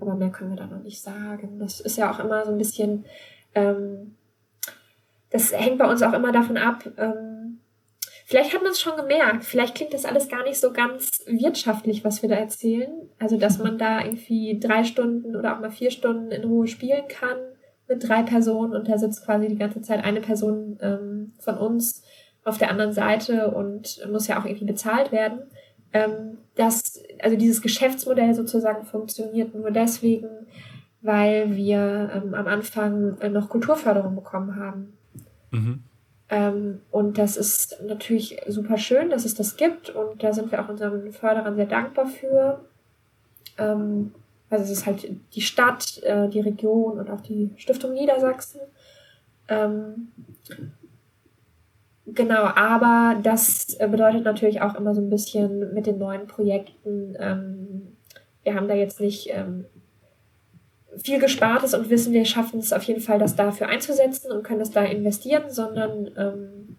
Aber 0.00 0.14
mehr 0.14 0.30
können 0.30 0.50
wir 0.50 0.56
da 0.56 0.66
noch 0.66 0.82
nicht 0.82 1.00
sagen. 1.00 1.58
Das 1.58 1.80
ist 1.80 1.98
ja 1.98 2.10
auch 2.10 2.18
immer 2.18 2.44
so 2.44 2.50
ein 2.50 2.58
bisschen, 2.58 3.04
ähm, 3.54 4.16
das 5.30 5.52
hängt 5.52 5.78
bei 5.78 5.88
uns 5.88 6.02
auch 6.02 6.12
immer 6.12 6.32
davon 6.32 6.56
ab, 6.56 6.84
ähm, 6.96 7.36
Vielleicht 8.28 8.52
hat 8.52 8.62
man 8.64 8.72
es 8.72 8.80
schon 8.80 8.96
gemerkt. 8.96 9.44
Vielleicht 9.44 9.76
klingt 9.76 9.94
das 9.94 10.04
alles 10.04 10.28
gar 10.28 10.42
nicht 10.42 10.58
so 10.58 10.72
ganz 10.72 11.22
wirtschaftlich, 11.28 12.04
was 12.04 12.22
wir 12.22 12.28
da 12.28 12.34
erzählen. 12.34 12.90
Also, 13.20 13.38
dass 13.38 13.60
man 13.60 13.78
da 13.78 14.04
irgendwie 14.04 14.58
drei 14.58 14.82
Stunden 14.82 15.36
oder 15.36 15.54
auch 15.54 15.60
mal 15.60 15.70
vier 15.70 15.92
Stunden 15.92 16.32
in 16.32 16.42
Ruhe 16.42 16.66
spielen 16.66 17.06
kann 17.06 17.36
mit 17.88 18.06
drei 18.06 18.22
Personen 18.22 18.74
und 18.74 18.88
da 18.88 18.98
sitzt 18.98 19.24
quasi 19.24 19.48
die 19.48 19.58
ganze 19.58 19.82
Zeit 19.82 20.04
eine 20.04 20.20
Person 20.20 20.78
ähm, 20.80 21.32
von 21.38 21.56
uns 21.56 22.02
auf 22.44 22.58
der 22.58 22.70
anderen 22.70 22.92
Seite 22.92 23.50
und 23.50 24.00
muss 24.10 24.28
ja 24.28 24.40
auch 24.40 24.44
irgendwie 24.44 24.64
bezahlt 24.64 25.12
werden. 25.12 25.40
Ähm, 25.92 26.38
das, 26.54 27.02
also 27.22 27.36
dieses 27.36 27.62
Geschäftsmodell 27.62 28.34
sozusagen 28.34 28.84
funktioniert 28.84 29.54
nur 29.54 29.70
deswegen, 29.70 30.28
weil 31.02 31.56
wir 31.56 32.10
ähm, 32.14 32.34
am 32.34 32.46
Anfang 32.46 33.18
äh, 33.20 33.28
noch 33.28 33.48
Kulturförderung 33.48 34.14
bekommen 34.14 34.56
haben. 34.56 34.92
Mhm. 35.50 35.82
Ähm, 36.28 36.80
und 36.90 37.18
das 37.18 37.36
ist 37.36 37.82
natürlich 37.86 38.40
super 38.48 38.78
schön, 38.78 39.10
dass 39.10 39.24
es 39.24 39.34
das 39.34 39.56
gibt 39.56 39.90
und 39.90 40.22
da 40.22 40.32
sind 40.32 40.50
wir 40.50 40.60
auch 40.60 40.68
unseren 40.68 41.12
Förderern 41.12 41.54
sehr 41.54 41.66
dankbar 41.66 42.06
für. 42.06 42.64
Ähm, 43.58 44.12
also 44.50 44.64
es 44.64 44.70
ist 44.70 44.86
halt 44.86 45.08
die 45.34 45.40
Stadt, 45.40 46.02
äh, 46.02 46.28
die 46.28 46.40
Region 46.40 46.98
und 46.98 47.10
auch 47.10 47.20
die 47.20 47.50
Stiftung 47.56 47.92
Niedersachsen. 47.94 48.60
Ähm, 49.48 50.08
genau, 52.06 52.44
aber 52.44 53.18
das 53.22 53.76
bedeutet 53.78 54.24
natürlich 54.24 54.60
auch 54.60 54.74
immer 54.74 54.94
so 54.94 55.00
ein 55.00 55.10
bisschen 55.10 55.74
mit 55.74 55.86
den 55.86 55.98
neuen 55.98 56.26
Projekten. 56.26 57.16
Ähm, 57.18 57.96
wir 58.42 58.54
haben 58.54 58.68
da 58.68 58.74
jetzt 58.74 59.00
nicht 59.00 59.28
ähm, 59.32 59.64
viel 61.02 61.18
Gespartes 61.18 61.74
und 61.74 61.90
wissen, 61.90 62.12
wir 62.12 62.24
schaffen 62.24 62.60
es 62.60 62.72
auf 62.72 62.84
jeden 62.84 63.00
Fall, 63.00 63.18
das 63.18 63.36
dafür 63.36 63.68
einzusetzen 63.68 64.30
und 64.30 64.44
können 64.44 64.60
das 64.60 64.70
da 64.70 64.82
investieren, 64.82 65.50
sondern 65.50 66.10
ähm, 66.16 66.76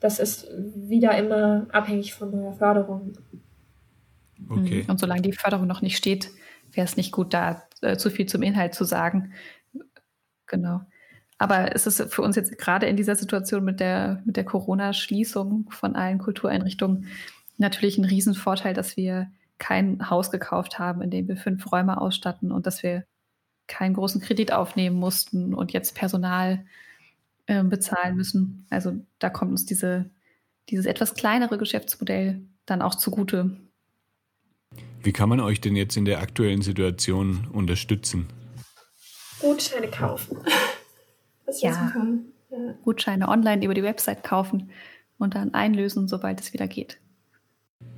das 0.00 0.18
ist 0.18 0.48
wieder 0.74 1.16
immer 1.16 1.66
abhängig 1.72 2.14
von 2.14 2.30
der 2.30 2.52
Förderung. 2.52 3.14
Okay. 4.48 4.84
Und 4.86 5.00
solange 5.00 5.22
die 5.22 5.32
Förderung 5.32 5.66
noch 5.66 5.80
nicht 5.80 5.96
steht, 5.96 6.30
wäre 6.76 6.84
es 6.84 6.96
nicht 6.96 7.12
gut, 7.12 7.34
da 7.34 7.62
äh, 7.80 7.96
zu 7.96 8.10
viel 8.10 8.26
zum 8.26 8.42
Inhalt 8.42 8.74
zu 8.74 8.84
sagen. 8.84 9.32
Genau. 10.46 10.82
Aber 11.38 11.74
es 11.74 11.86
ist 11.86 12.12
für 12.12 12.22
uns 12.22 12.36
jetzt 12.36 12.56
gerade 12.58 12.86
in 12.86 12.96
dieser 12.96 13.14
Situation 13.14 13.64
mit 13.64 13.80
der, 13.80 14.22
mit 14.24 14.36
der 14.36 14.44
Corona-Schließung 14.44 15.70
von 15.70 15.94
allen 15.94 16.18
Kultureinrichtungen 16.18 17.08
natürlich 17.58 17.98
ein 17.98 18.04
Riesenvorteil, 18.04 18.74
dass 18.74 18.96
wir 18.96 19.30
kein 19.58 20.10
Haus 20.10 20.30
gekauft 20.30 20.78
haben, 20.78 21.02
in 21.02 21.10
dem 21.10 21.28
wir 21.28 21.36
fünf 21.36 21.70
Räume 21.72 22.00
ausstatten 22.00 22.52
und 22.52 22.66
dass 22.66 22.82
wir 22.82 23.04
keinen 23.66 23.94
großen 23.94 24.20
Kredit 24.20 24.52
aufnehmen 24.52 24.96
mussten 24.96 25.54
und 25.54 25.72
jetzt 25.72 25.94
Personal 25.94 26.64
äh, 27.46 27.62
bezahlen 27.64 28.16
müssen. 28.16 28.66
Also 28.70 28.94
da 29.18 29.30
kommt 29.30 29.50
uns 29.50 29.66
diese, 29.66 30.10
dieses 30.68 30.86
etwas 30.86 31.14
kleinere 31.14 31.58
Geschäftsmodell 31.58 32.42
dann 32.64 32.82
auch 32.82 32.94
zugute. 32.94 33.56
Wie 35.06 35.12
kann 35.12 35.28
man 35.28 35.38
euch 35.38 35.60
denn 35.60 35.76
jetzt 35.76 35.96
in 35.96 36.04
der 36.04 36.20
aktuellen 36.20 36.62
Situation 36.62 37.46
unterstützen? 37.52 38.26
Gutscheine 39.38 39.86
kaufen. 39.86 40.38
Das 41.46 41.62
ja. 41.62 41.92
ja. 42.50 42.74
Gutscheine 42.82 43.28
online 43.28 43.64
über 43.64 43.74
die 43.74 43.84
Website 43.84 44.24
kaufen 44.24 44.72
und 45.18 45.36
dann 45.36 45.54
einlösen, 45.54 46.08
sobald 46.08 46.40
es 46.40 46.52
wieder 46.52 46.66
geht. 46.66 46.98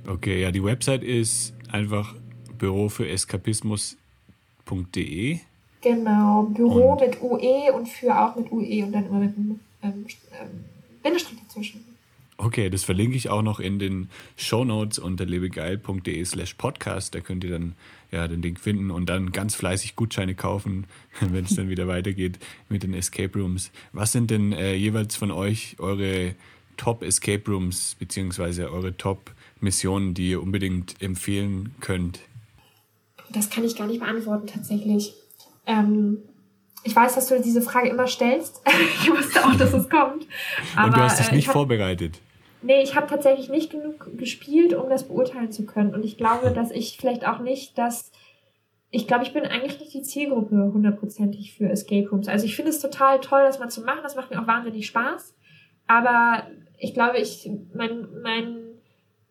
Okay, 0.07 0.39
ja, 0.39 0.51
die 0.51 0.63
Website 0.63 1.01
ist 1.01 1.55
einfach 1.71 2.13
Büro 2.59 2.89
für 2.89 3.09
Eskapismus.de. 3.09 5.39
Genau, 5.81 6.43
Büro 6.43 6.91
und 6.91 7.01
mit 7.01 7.19
UE 7.23 7.73
und 7.73 7.89
für 7.89 8.15
auch 8.15 8.35
mit 8.35 8.51
UE 8.51 8.85
und 8.85 8.91
dann 8.91 9.07
immer 9.07 9.17
mit 9.17 9.35
einem 9.35 9.59
ähm, 9.81 10.05
ähm, 10.39 10.65
Bindestrich 11.01 11.39
dazwischen. 11.41 11.88
Okay, 12.41 12.69
das 12.69 12.85
verlinke 12.85 13.17
ich 13.17 13.29
auch 13.29 13.41
noch 13.41 13.59
in 13.59 13.79
den 13.79 14.09
Show 14.37 14.63
Notes 14.63 14.97
unter 14.97 15.25
lebegeil.de 15.25 16.23
slash 16.23 16.53
podcast. 16.53 17.13
Da 17.13 17.19
könnt 17.19 17.43
ihr 17.43 17.49
dann 17.49 17.75
ja 18.11 18.29
den 18.29 18.41
Link 18.41 18.61
finden 18.61 18.91
und 18.91 19.09
dann 19.09 19.33
ganz 19.33 19.55
fleißig 19.55 19.97
Gutscheine 19.97 20.35
kaufen, 20.35 20.87
wenn 21.19 21.43
es 21.43 21.55
dann 21.55 21.67
wieder 21.67 21.89
weitergeht 21.89 22.39
mit 22.69 22.83
den 22.83 22.93
Escape 22.93 23.37
Rooms. 23.37 23.71
Was 23.91 24.13
sind 24.13 24.31
denn 24.31 24.53
äh, 24.53 24.73
jeweils 24.73 25.17
von 25.17 25.31
euch 25.31 25.75
eure 25.79 26.33
Top 26.77 27.03
Escape 27.03 27.43
Rooms 27.51 27.97
beziehungsweise 27.99 28.71
eure 28.71 28.95
Top 28.95 29.31
Missionen, 29.59 30.13
die 30.13 30.29
ihr 30.29 30.41
unbedingt 30.41 31.01
empfehlen 31.01 31.75
könnt? 31.81 32.21
Das 33.31 33.49
kann 33.49 33.65
ich 33.65 33.75
gar 33.75 33.87
nicht 33.87 33.99
beantworten 33.99 34.47
tatsächlich. 34.47 35.13
Ähm, 35.65 36.19
ich 36.85 36.95
weiß, 36.95 37.15
dass 37.15 37.27
du 37.27 37.41
diese 37.41 37.61
Frage 37.61 37.89
immer 37.89 38.07
stellst. 38.07 38.61
ich 39.01 39.11
wusste 39.11 39.45
auch, 39.45 39.55
dass 39.55 39.73
es 39.73 39.89
kommt. 39.89 40.25
Aber, 40.77 40.85
Und 40.85 40.95
du 40.95 41.01
hast 41.01 41.19
dich 41.19 41.33
äh, 41.33 41.35
nicht 41.35 41.49
hab, 41.49 41.53
vorbereitet. 41.53 42.21
Nee, 42.61 42.81
ich 42.81 42.95
habe 42.95 43.07
tatsächlich 43.07 43.49
nicht 43.49 43.71
genug 43.71 44.17
gespielt, 44.17 44.73
um 44.73 44.89
das 44.89 45.07
beurteilen 45.07 45.51
zu 45.51 45.65
können. 45.65 45.93
Und 45.93 46.03
ich 46.03 46.17
glaube, 46.17 46.51
dass 46.55 46.71
ich 46.71 46.97
vielleicht 46.97 47.27
auch 47.27 47.39
nicht 47.39 47.77
das. 47.77 48.11
Ich 48.91 49.07
glaube, 49.07 49.23
ich 49.23 49.33
bin 49.33 49.45
eigentlich 49.45 49.79
nicht 49.79 49.93
die 49.93 50.01
Zielgruppe 50.01 50.71
hundertprozentig 50.73 51.53
für 51.53 51.69
Escape 51.69 52.09
Rooms. 52.09 52.27
Also 52.27 52.45
ich 52.45 52.55
finde 52.55 52.71
es 52.71 52.79
total 52.79 53.19
toll, 53.19 53.41
das 53.43 53.59
mal 53.59 53.69
zu 53.69 53.81
machen. 53.81 53.99
Das 54.01 54.15
macht 54.15 54.31
mir 54.31 54.41
auch 54.41 54.47
wahnsinnig 54.47 54.87
Spaß. 54.87 55.35
Aber 55.85 56.47
ich 56.79 56.95
glaube, 56.95 57.19
ich, 57.19 57.49
mein, 57.73 58.07
mein 58.23 58.69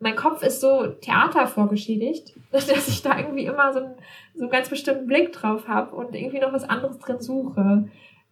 mein 0.00 0.16
Kopf 0.16 0.42
ist 0.42 0.60
so 0.60 0.86
Theater 0.86 1.46
vorgeschädigt, 1.46 2.34
dass 2.50 2.88
ich 2.88 3.02
da 3.02 3.18
irgendwie 3.18 3.46
immer 3.46 3.72
so, 3.72 3.80
einen, 3.80 3.94
so 4.34 4.42
einen 4.42 4.50
ganz 4.50 4.68
bestimmten 4.68 5.06
Blick 5.06 5.32
drauf 5.32 5.66
habe 5.68 5.94
und 5.94 6.14
irgendwie 6.14 6.40
noch 6.40 6.52
was 6.52 6.68
anderes 6.68 6.98
drin 6.98 7.20
suche. 7.20 7.88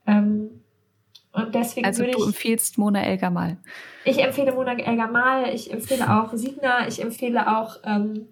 Ähm, 0.06 0.62
und 1.36 1.54
deswegen 1.54 1.86
also 1.86 2.02
du 2.02 2.10
ich, 2.10 2.26
empfiehlst 2.26 2.78
Mona 2.78 3.02
Elgamal. 3.02 3.58
Ich 4.04 4.18
empfehle 4.18 4.52
Mona 4.52 4.72
Elgamal, 4.72 5.54
ich 5.54 5.70
empfehle 5.70 6.10
auch 6.10 6.32
Signa, 6.32 6.88
ich 6.88 7.02
empfehle 7.02 7.58
auch 7.58 7.76
ähm, 7.84 8.28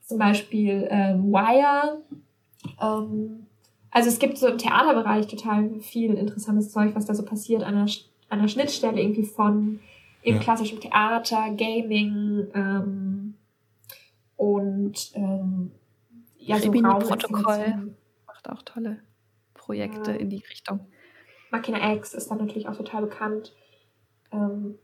zum 0.00 0.18
Beispiel 0.18 0.88
ähm, 0.90 1.32
Wire. 1.32 2.02
Ähm, 2.82 3.46
also 3.90 4.08
es 4.08 4.18
gibt 4.18 4.36
so 4.36 4.48
im 4.48 4.58
Theaterbereich 4.58 5.28
total 5.28 5.78
viel 5.80 6.14
interessantes 6.14 6.72
Zeug, 6.72 6.96
was 6.96 7.06
da 7.06 7.14
so 7.14 7.24
passiert 7.24 7.62
an 7.62 7.86
der, 7.86 7.94
an 8.30 8.40
der 8.40 8.48
Schnittstelle 8.48 9.00
irgendwie 9.00 9.24
von 9.24 9.78
im 10.22 10.34
ja. 10.36 10.40
klassischen 10.40 10.80
Theater, 10.80 11.50
Gaming 11.56 12.48
ähm, 12.54 13.34
und 14.36 15.12
ähm, 15.14 15.70
ja, 16.38 16.58
so 16.58 16.72
Raumprotokoll 16.72 17.94
macht 18.26 18.50
auch 18.50 18.62
tolle 18.62 18.98
Projekte 19.54 20.10
ja. 20.10 20.16
in 20.16 20.30
die 20.30 20.42
Richtung. 20.50 20.80
Machina 21.54 21.94
X 21.94 22.14
ist 22.14 22.30
dann 22.30 22.38
natürlich 22.38 22.68
auch 22.68 22.76
total 22.76 23.02
bekannt. 23.02 23.54
Ähm, 24.32 24.76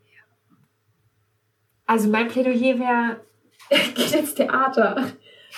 also 1.84 2.08
mein 2.08 2.28
Plädoyer 2.28 2.78
wäre, 2.78 3.20
geht 3.94 4.14
ins 4.14 4.34
Theater. 4.34 4.96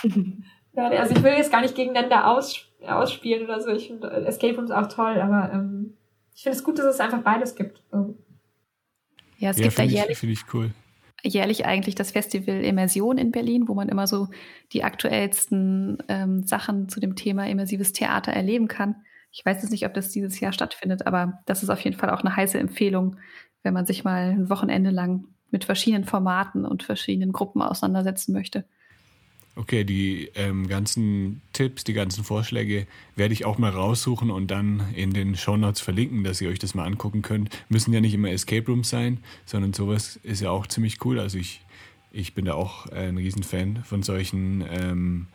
also 0.74 1.14
ich 1.14 1.22
will 1.22 1.32
jetzt 1.32 1.52
gar 1.52 1.60
nicht 1.60 1.74
gegeneinander 1.74 2.28
aus, 2.28 2.66
ausspielen 2.86 3.44
oder 3.44 3.60
so. 3.60 3.70
Ich 3.70 3.88
finde 3.88 4.10
Escape 4.26 4.56
Rooms 4.56 4.70
auch 4.70 4.88
toll, 4.88 5.20
aber 5.20 5.52
ähm, 5.52 5.98
ich 6.34 6.44
finde 6.44 6.56
es 6.56 6.64
gut, 6.64 6.78
dass 6.78 6.86
es 6.86 7.00
einfach 7.00 7.20
beides 7.20 7.54
gibt. 7.54 7.82
Ja, 9.36 9.50
es 9.50 9.58
ja, 9.58 9.64
gibt 9.64 9.78
da 9.78 9.82
jährlich. 9.82 10.22
Ich, 10.22 10.30
ich 10.30 10.54
cool. 10.54 10.70
Jährlich 11.22 11.66
eigentlich 11.66 11.94
das 11.94 12.10
Festival 12.10 12.64
Immersion 12.64 13.18
in 13.18 13.32
Berlin, 13.32 13.68
wo 13.68 13.74
man 13.74 13.90
immer 13.90 14.06
so 14.06 14.28
die 14.72 14.82
aktuellsten 14.82 16.02
ähm, 16.08 16.42
Sachen 16.44 16.88
zu 16.88 17.00
dem 17.00 17.16
Thema 17.16 17.46
immersives 17.46 17.92
Theater 17.92 18.32
erleben 18.32 18.66
kann. 18.66 18.96
Ich 19.32 19.44
weiß 19.44 19.62
jetzt 19.62 19.70
nicht, 19.70 19.86
ob 19.86 19.94
das 19.94 20.10
dieses 20.10 20.38
Jahr 20.40 20.52
stattfindet, 20.52 21.06
aber 21.06 21.40
das 21.46 21.62
ist 21.62 21.70
auf 21.70 21.80
jeden 21.80 21.96
Fall 21.96 22.10
auch 22.10 22.20
eine 22.20 22.36
heiße 22.36 22.58
Empfehlung, 22.58 23.16
wenn 23.62 23.74
man 23.74 23.86
sich 23.86 24.04
mal 24.04 24.30
ein 24.30 24.50
Wochenende 24.50 24.90
lang 24.90 25.24
mit 25.50 25.64
verschiedenen 25.64 26.04
Formaten 26.04 26.64
und 26.66 26.82
verschiedenen 26.82 27.32
Gruppen 27.32 27.62
auseinandersetzen 27.62 28.32
möchte. 28.32 28.64
Okay, 29.54 29.84
die 29.84 30.30
ähm, 30.34 30.66
ganzen 30.66 31.42
Tipps, 31.52 31.84
die 31.84 31.92
ganzen 31.92 32.24
Vorschläge 32.24 32.86
werde 33.16 33.34
ich 33.34 33.44
auch 33.44 33.58
mal 33.58 33.70
raussuchen 33.70 34.30
und 34.30 34.50
dann 34.50 34.82
in 34.94 35.12
den 35.12 35.36
Shownotes 35.36 35.82
verlinken, 35.82 36.24
dass 36.24 36.40
ihr 36.40 36.48
euch 36.48 36.58
das 36.58 36.74
mal 36.74 36.86
angucken 36.86 37.20
könnt. 37.20 37.50
Müssen 37.68 37.92
ja 37.92 38.00
nicht 38.00 38.14
immer 38.14 38.30
Escape 38.30 38.66
Rooms 38.66 38.88
sein, 38.88 39.18
sondern 39.44 39.74
sowas 39.74 40.18
ist 40.22 40.40
ja 40.40 40.50
auch 40.50 40.66
ziemlich 40.66 41.04
cool. 41.04 41.20
Also 41.20 41.36
ich, 41.36 41.60
ich 42.12 42.34
bin 42.34 42.46
da 42.46 42.54
auch 42.54 42.86
ein 42.86 43.18
Riesenfan 43.18 43.84
von 43.84 44.02
solchen 44.02 44.64
ähm, 44.70 45.26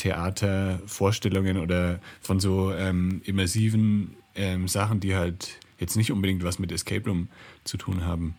Theatervorstellungen 0.00 1.58
oder 1.58 2.00
von 2.22 2.40
so 2.40 2.72
ähm, 2.72 3.20
immersiven 3.26 4.16
ähm, 4.34 4.66
Sachen, 4.66 4.98
die 4.98 5.14
halt 5.14 5.58
jetzt 5.78 5.96
nicht 5.96 6.10
unbedingt 6.10 6.42
was 6.42 6.58
mit 6.58 6.72
Escape 6.72 7.06
Room 7.08 7.28
zu 7.64 7.76
tun 7.76 8.06
haben. 8.06 8.34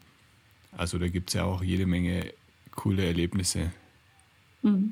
Also 0.75 0.97
da 0.97 1.07
gibt 1.07 1.29
es 1.29 1.35
ja 1.35 1.43
auch 1.43 1.61
jede 1.61 1.85
Menge 1.85 2.33
coole 2.75 3.05
Erlebnisse. 3.05 3.71
Mhm. 4.63 4.91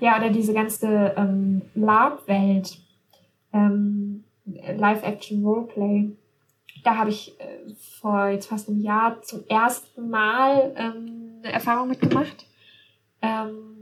Ja, 0.00 0.18
oder 0.18 0.30
diese 0.30 0.52
ganze 0.52 1.14
ähm, 1.16 1.62
Lab-Welt, 1.74 2.78
ähm, 3.52 4.24
Live-Action-Roleplay. 4.46 6.10
Da 6.82 6.96
habe 6.96 7.10
ich 7.10 7.38
äh, 7.40 7.72
vor 8.00 8.28
jetzt 8.28 8.46
fast 8.46 8.68
einem 8.68 8.80
Jahr 8.80 9.22
zum 9.22 9.44
ersten 9.48 10.10
Mal 10.10 10.72
ähm, 10.76 11.40
eine 11.42 11.52
Erfahrung 11.52 11.88
mitgemacht. 11.88 12.46
Ähm, 13.22 13.77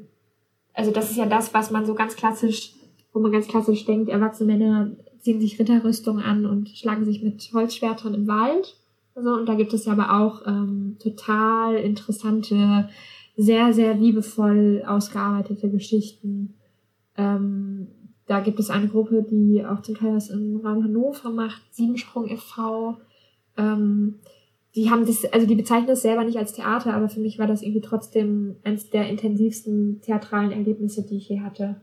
also 0.76 0.90
das 0.90 1.10
ist 1.10 1.16
ja 1.16 1.26
das, 1.26 1.52
was 1.54 1.70
man 1.70 1.86
so 1.86 1.94
ganz 1.94 2.14
klassisch, 2.16 2.74
wo 3.12 3.20
man 3.20 3.32
ganz 3.32 3.48
klassisch 3.48 3.84
denkt, 3.86 4.10
erwachsene 4.10 4.52
Männer 4.52 4.92
ziehen 5.20 5.40
sich 5.40 5.58
Ritterrüstung 5.58 6.20
an 6.20 6.44
und 6.44 6.68
schlagen 6.68 7.04
sich 7.04 7.22
mit 7.22 7.50
Holzschwertern 7.52 8.14
im 8.14 8.28
Wald. 8.28 8.76
Also, 9.14 9.30
und 9.30 9.46
da 9.46 9.54
gibt 9.54 9.72
es 9.72 9.86
ja 9.86 9.92
aber 9.92 10.22
auch 10.22 10.46
ähm, 10.46 10.98
total 11.02 11.76
interessante 11.76 12.90
sehr, 13.36 13.72
sehr 13.72 13.94
liebevoll 13.94 14.84
ausgearbeitete 14.86 15.70
Geschichten. 15.70 16.54
Ähm, 17.16 17.88
da 18.26 18.40
gibt 18.40 18.60
es 18.60 18.70
eine 18.70 18.88
Gruppe, 18.88 19.22
die 19.22 19.64
auch 19.64 19.80
zum 19.80 19.94
Teil 19.94 20.14
das 20.14 20.28
im 20.28 20.56
Raum 20.56 20.84
Hannover 20.84 21.30
macht, 21.30 21.62
Siebensprung 21.70 22.28
e.V., 22.28 22.98
ähm, 23.56 24.16
die 24.76 24.90
haben 24.90 25.06
das, 25.06 25.24
also 25.32 25.46
die 25.46 25.54
bezeichnen 25.54 25.86
das 25.86 26.02
selber 26.02 26.22
nicht 26.22 26.36
als 26.36 26.52
Theater, 26.52 26.92
aber 26.92 27.08
für 27.08 27.20
mich 27.20 27.38
war 27.38 27.46
das 27.46 27.62
irgendwie 27.62 27.80
trotzdem 27.80 28.56
eines 28.62 28.90
der 28.90 29.08
intensivsten 29.08 30.02
theatralen 30.02 30.52
Erlebnisse, 30.52 31.02
die 31.02 31.16
ich 31.16 31.30
je 31.30 31.40
hatte. 31.40 31.80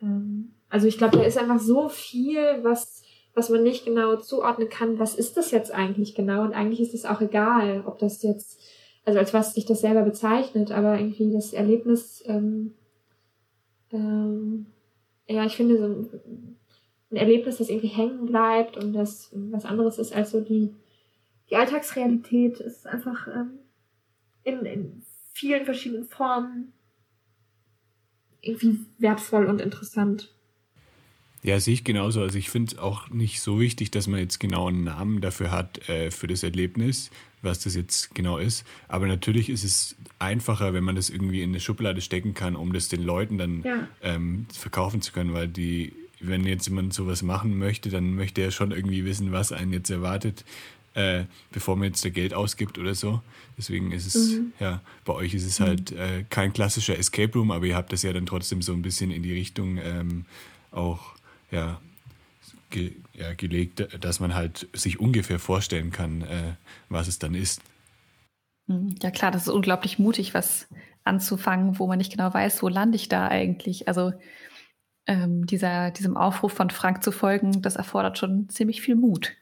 Ähm, 0.00 0.52
also 0.70 0.86
ich 0.86 0.96
glaube, 0.96 1.18
da 1.18 1.22
ist 1.22 1.36
einfach 1.36 1.60
so 1.60 1.90
viel, 1.90 2.40
was, 2.62 3.02
was 3.34 3.50
man 3.50 3.62
nicht 3.62 3.84
genau 3.84 4.16
zuordnen 4.16 4.70
kann. 4.70 4.98
Was 4.98 5.14
ist 5.16 5.36
das 5.36 5.50
jetzt 5.50 5.70
eigentlich 5.70 6.14
genau? 6.14 6.42
Und 6.42 6.54
eigentlich 6.54 6.80
ist 6.80 6.94
es 6.94 7.04
auch 7.04 7.20
egal, 7.20 7.84
ob 7.86 7.98
das 7.98 8.22
jetzt, 8.22 8.58
also 9.04 9.18
als 9.18 9.34
was 9.34 9.52
sich 9.52 9.66
das 9.66 9.82
selber 9.82 10.02
bezeichnet, 10.02 10.72
aber 10.72 10.98
irgendwie 10.98 11.30
das 11.32 11.52
Erlebnis, 11.52 12.24
ähm, 12.26 12.72
ähm, 13.92 14.64
ja, 15.28 15.44
ich 15.44 15.56
finde 15.56 15.76
so 15.76 15.84
ein, 15.84 16.56
ein 17.10 17.16
Erlebnis, 17.16 17.58
das 17.58 17.68
irgendwie 17.68 17.88
hängen 17.88 18.24
bleibt 18.24 18.82
und 18.82 18.94
das 18.94 19.30
was 19.34 19.66
anderes 19.66 19.98
ist 19.98 20.14
als 20.14 20.30
so 20.30 20.40
die, 20.40 20.72
die 21.50 21.56
Alltagsrealität, 21.56 22.60
ist 22.60 22.86
einfach 22.86 23.26
ähm, 23.28 23.58
in, 24.44 24.64
in 24.64 25.02
vielen 25.32 25.64
verschiedenen 25.64 26.04
Formen 26.04 26.72
irgendwie 28.40 28.80
wertvoll 28.98 29.46
und 29.46 29.60
interessant. 29.60 30.32
Ja, 31.42 31.58
sehe 31.58 31.74
ich 31.74 31.84
genauso. 31.84 32.20
Also 32.20 32.36
ich 32.36 32.50
finde 32.50 32.72
es 32.72 32.78
auch 32.78 33.08
nicht 33.08 33.40
so 33.40 33.58
wichtig, 33.58 33.90
dass 33.90 34.06
man 34.06 34.20
jetzt 34.20 34.40
genau 34.40 34.68
einen 34.68 34.84
Namen 34.84 35.20
dafür 35.22 35.50
hat, 35.50 35.88
äh, 35.88 36.10
für 36.10 36.26
das 36.26 36.42
Erlebnis, 36.42 37.10
was 37.40 37.60
das 37.60 37.74
jetzt 37.74 38.14
genau 38.14 38.36
ist. 38.36 38.66
Aber 38.88 39.06
natürlich 39.06 39.48
ist 39.48 39.64
es 39.64 39.96
einfacher, 40.18 40.74
wenn 40.74 40.84
man 40.84 40.96
das 40.96 41.08
irgendwie 41.08 41.42
in 41.42 41.50
eine 41.50 41.60
Schublade 41.60 42.02
stecken 42.02 42.34
kann, 42.34 42.56
um 42.56 42.74
das 42.74 42.88
den 42.88 43.02
Leuten 43.02 43.38
dann 43.38 43.62
ja. 43.62 43.88
ähm, 44.02 44.46
verkaufen 44.52 45.00
zu 45.00 45.12
können, 45.12 45.32
weil 45.32 45.48
die, 45.48 45.94
wenn 46.20 46.44
jetzt 46.44 46.68
jemand 46.68 46.92
sowas 46.92 47.22
machen 47.22 47.58
möchte, 47.58 47.88
dann 47.88 48.14
möchte 48.14 48.42
er 48.42 48.50
schon 48.50 48.70
irgendwie 48.70 49.06
wissen, 49.06 49.32
was 49.32 49.52
einen 49.52 49.72
jetzt 49.72 49.88
erwartet, 49.88 50.44
äh, 50.94 51.24
bevor 51.52 51.76
man 51.76 51.88
jetzt 51.88 52.04
da 52.04 52.08
Geld 52.08 52.34
ausgibt 52.34 52.78
oder 52.78 52.94
so. 52.94 53.22
Deswegen 53.56 53.92
ist 53.92 54.06
es, 54.06 54.32
mhm. 54.32 54.52
ja, 54.58 54.80
bei 55.04 55.12
euch 55.12 55.34
ist 55.34 55.46
es 55.46 55.60
mhm. 55.60 55.64
halt 55.64 55.92
äh, 55.92 56.24
kein 56.30 56.52
klassischer 56.52 56.98
Escape 56.98 57.32
Room, 57.38 57.50
aber 57.50 57.66
ihr 57.66 57.76
habt 57.76 57.92
das 57.92 58.02
ja 58.02 58.12
dann 58.12 58.26
trotzdem 58.26 58.62
so 58.62 58.72
ein 58.72 58.82
bisschen 58.82 59.10
in 59.10 59.22
die 59.22 59.32
Richtung 59.32 59.78
ähm, 59.78 60.24
auch 60.70 61.14
ja, 61.50 61.80
ge, 62.70 62.92
ja, 63.14 63.34
gelegt, 63.34 63.86
dass 64.00 64.20
man 64.20 64.34
halt 64.34 64.68
sich 64.72 64.98
ungefähr 64.98 65.38
vorstellen 65.38 65.90
kann, 65.90 66.22
äh, 66.22 66.54
was 66.88 67.08
es 67.08 67.18
dann 67.18 67.34
ist. 67.34 67.60
Hm, 68.68 68.94
ja 69.02 69.10
klar, 69.10 69.30
das 69.30 69.42
ist 69.42 69.52
unglaublich 69.52 69.98
mutig, 69.98 70.34
was 70.34 70.68
anzufangen, 71.04 71.78
wo 71.78 71.86
man 71.86 71.98
nicht 71.98 72.12
genau 72.12 72.32
weiß, 72.32 72.62
wo 72.62 72.68
lande 72.68 72.96
ich 72.96 73.08
da 73.08 73.28
eigentlich. 73.28 73.88
Also 73.88 74.12
ähm, 75.06 75.46
dieser, 75.46 75.90
diesem 75.90 76.16
Aufruf 76.16 76.52
von 76.52 76.70
Frank 76.70 77.02
zu 77.02 77.10
folgen, 77.10 77.62
das 77.62 77.76
erfordert 77.76 78.18
schon 78.18 78.48
ziemlich 78.48 78.80
viel 78.80 78.96
Mut. 78.96 79.32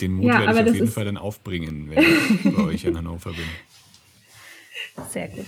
Den 0.00 0.12
Mut 0.12 0.26
ja, 0.26 0.40
werde 0.40 0.62
ich 0.62 0.68
auf 0.68 0.74
jeden 0.74 0.88
Fall 0.88 1.04
dann 1.04 1.16
aufbringen, 1.16 1.90
wenn 1.90 1.98
ich 1.98 2.54
bei 2.54 2.62
euch 2.62 2.84
in 2.84 2.96
Hannover 2.96 3.30
bin. 3.30 3.44
Sehr 5.10 5.28
gut. 5.28 5.46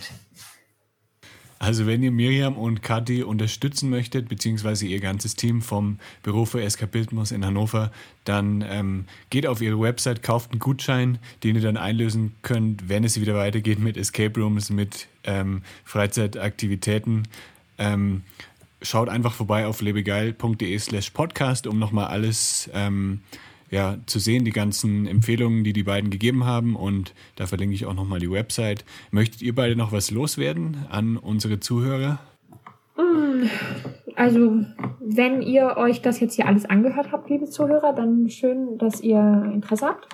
Also 1.63 1.87
wenn 1.87 2.03
ihr 2.03 2.11
Miriam 2.11 2.57
und 2.57 2.83
Kathi 2.83 3.23
unterstützen 3.23 3.91
möchtet, 3.91 4.31
beziehungsweise 4.31 4.87
ihr 4.87 4.99
ganzes 4.99 5.37
Team 5.37 5.61
vom 5.61 5.99
Büro 6.23 6.47
für 6.47 6.63
Eskapismus 6.63 7.33
in 7.33 7.45
Hannover, 7.45 7.93
dann 8.25 8.65
ähm, 8.67 9.05
geht 9.29 9.47
auf 9.47 9.61
ihre 9.61 9.79
Website, 9.79 10.23
kauft 10.23 10.53
einen 10.53 10.59
Gutschein, 10.59 11.19
den 11.45 11.57
ihr 11.57 11.63
dann 11.63 11.77
einlösen 11.77 12.35
könnt, 12.41 12.89
wenn 12.89 13.05
es 13.05 13.21
wieder 13.21 13.35
weitergeht 13.35 13.79
mit 13.79 13.99
Escape 13.99 14.41
Rooms, 14.41 14.71
mit 14.71 15.07
ähm, 15.25 15.61
Freizeitaktivitäten. 15.85 17.29
Ähm, 17.77 18.23
schaut 18.83 19.09
einfach 19.09 19.33
vorbei 19.33 19.67
auf 19.67 19.81
lebegeil.de 19.81 20.79
slash 20.79 21.11
podcast, 21.11 21.67
um 21.67 21.79
nochmal 21.79 22.07
alles 22.07 22.71
ähm, 22.75 23.21
ja, 23.71 23.99
zu 24.07 24.19
sehen, 24.19 24.45
die 24.45 24.51
ganzen 24.51 25.07
Empfehlungen, 25.07 25.65
die 25.65 25.73
die 25.73 25.85
beiden 25.85 26.11
gegeben 26.11 26.45
haben. 26.45 26.77
Und 26.77 27.15
da 27.37 27.47
verlinke 27.47 27.75
ich 27.75 27.87
auch 27.87 27.95
nochmal 27.95 28.19
die 28.19 28.31
Website. 28.31 28.85
Möchtet 29.11 29.43
ihr 29.43 29.55
beide 29.55 29.77
noch 29.77 29.93
was 29.93 30.11
loswerden 30.11 30.87
an 30.91 31.17
unsere 31.17 31.61
Zuhörer? 31.61 32.19
Mm, 32.97 33.47
also, 34.17 34.65
wenn 35.01 35.43
ihr 35.43 35.77
euch 35.77 36.03
das 36.03 36.21
jetzt 36.21 36.35
hier 36.35 36.47
alles 36.47 36.65
angehört 36.65 37.13
habt, 37.13 37.31
liebe 37.31 37.49
Zuhörer, 37.49 37.93
dann 37.95 38.29
schön, 38.29 38.77
dass 38.79 39.01
ihr 39.01 39.51
Interesse 39.55 39.87
habt. 39.87 40.09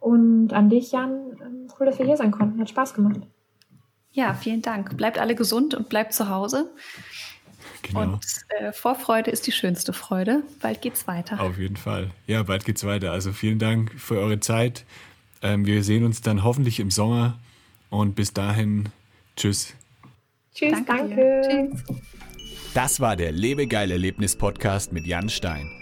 Und 0.00 0.52
an 0.52 0.68
dich, 0.68 0.90
Jan, 0.90 1.12
ähm, 1.40 1.68
cool, 1.78 1.86
dass 1.86 1.98
wir 1.98 2.06
hier 2.06 2.16
sein 2.16 2.32
konnten. 2.32 2.60
Hat 2.60 2.68
Spaß 2.68 2.94
gemacht. 2.94 3.20
Ja, 4.10 4.34
vielen 4.34 4.60
Dank. 4.60 4.96
Bleibt 4.96 5.18
alle 5.18 5.34
gesund 5.34 5.74
und 5.74 5.88
bleibt 5.88 6.12
zu 6.12 6.28
Hause. 6.28 6.70
Genau. 7.82 8.00
Und 8.02 8.26
äh, 8.60 8.72
Vorfreude 8.72 9.30
ist 9.30 9.46
die 9.46 9.52
schönste 9.52 9.92
Freude. 9.92 10.42
Bald 10.60 10.82
geht's 10.82 11.06
weiter. 11.06 11.40
Auf 11.40 11.58
jeden 11.58 11.76
Fall. 11.76 12.10
Ja, 12.26 12.42
bald 12.42 12.64
geht's 12.64 12.84
weiter. 12.84 13.12
Also 13.12 13.32
vielen 13.32 13.58
Dank 13.58 13.92
für 13.98 14.18
eure 14.18 14.40
Zeit. 14.40 14.84
Ähm, 15.42 15.66
wir 15.66 15.82
sehen 15.82 16.04
uns 16.04 16.20
dann 16.20 16.44
hoffentlich 16.44 16.80
im 16.80 16.90
Sommer. 16.90 17.38
Und 17.90 18.14
bis 18.14 18.32
dahin, 18.32 18.88
tschüss. 19.36 19.74
Tschüss, 20.54 20.72
danke. 20.86 21.42
danke. 21.42 21.70
Tschüss. 21.86 21.98
Das 22.74 23.00
war 23.00 23.16
der 23.16 23.32
Lebegeil 23.32 23.90
Erlebnis 23.90 24.36
Podcast 24.36 24.92
mit 24.92 25.06
Jan 25.06 25.28
Stein. 25.28 25.81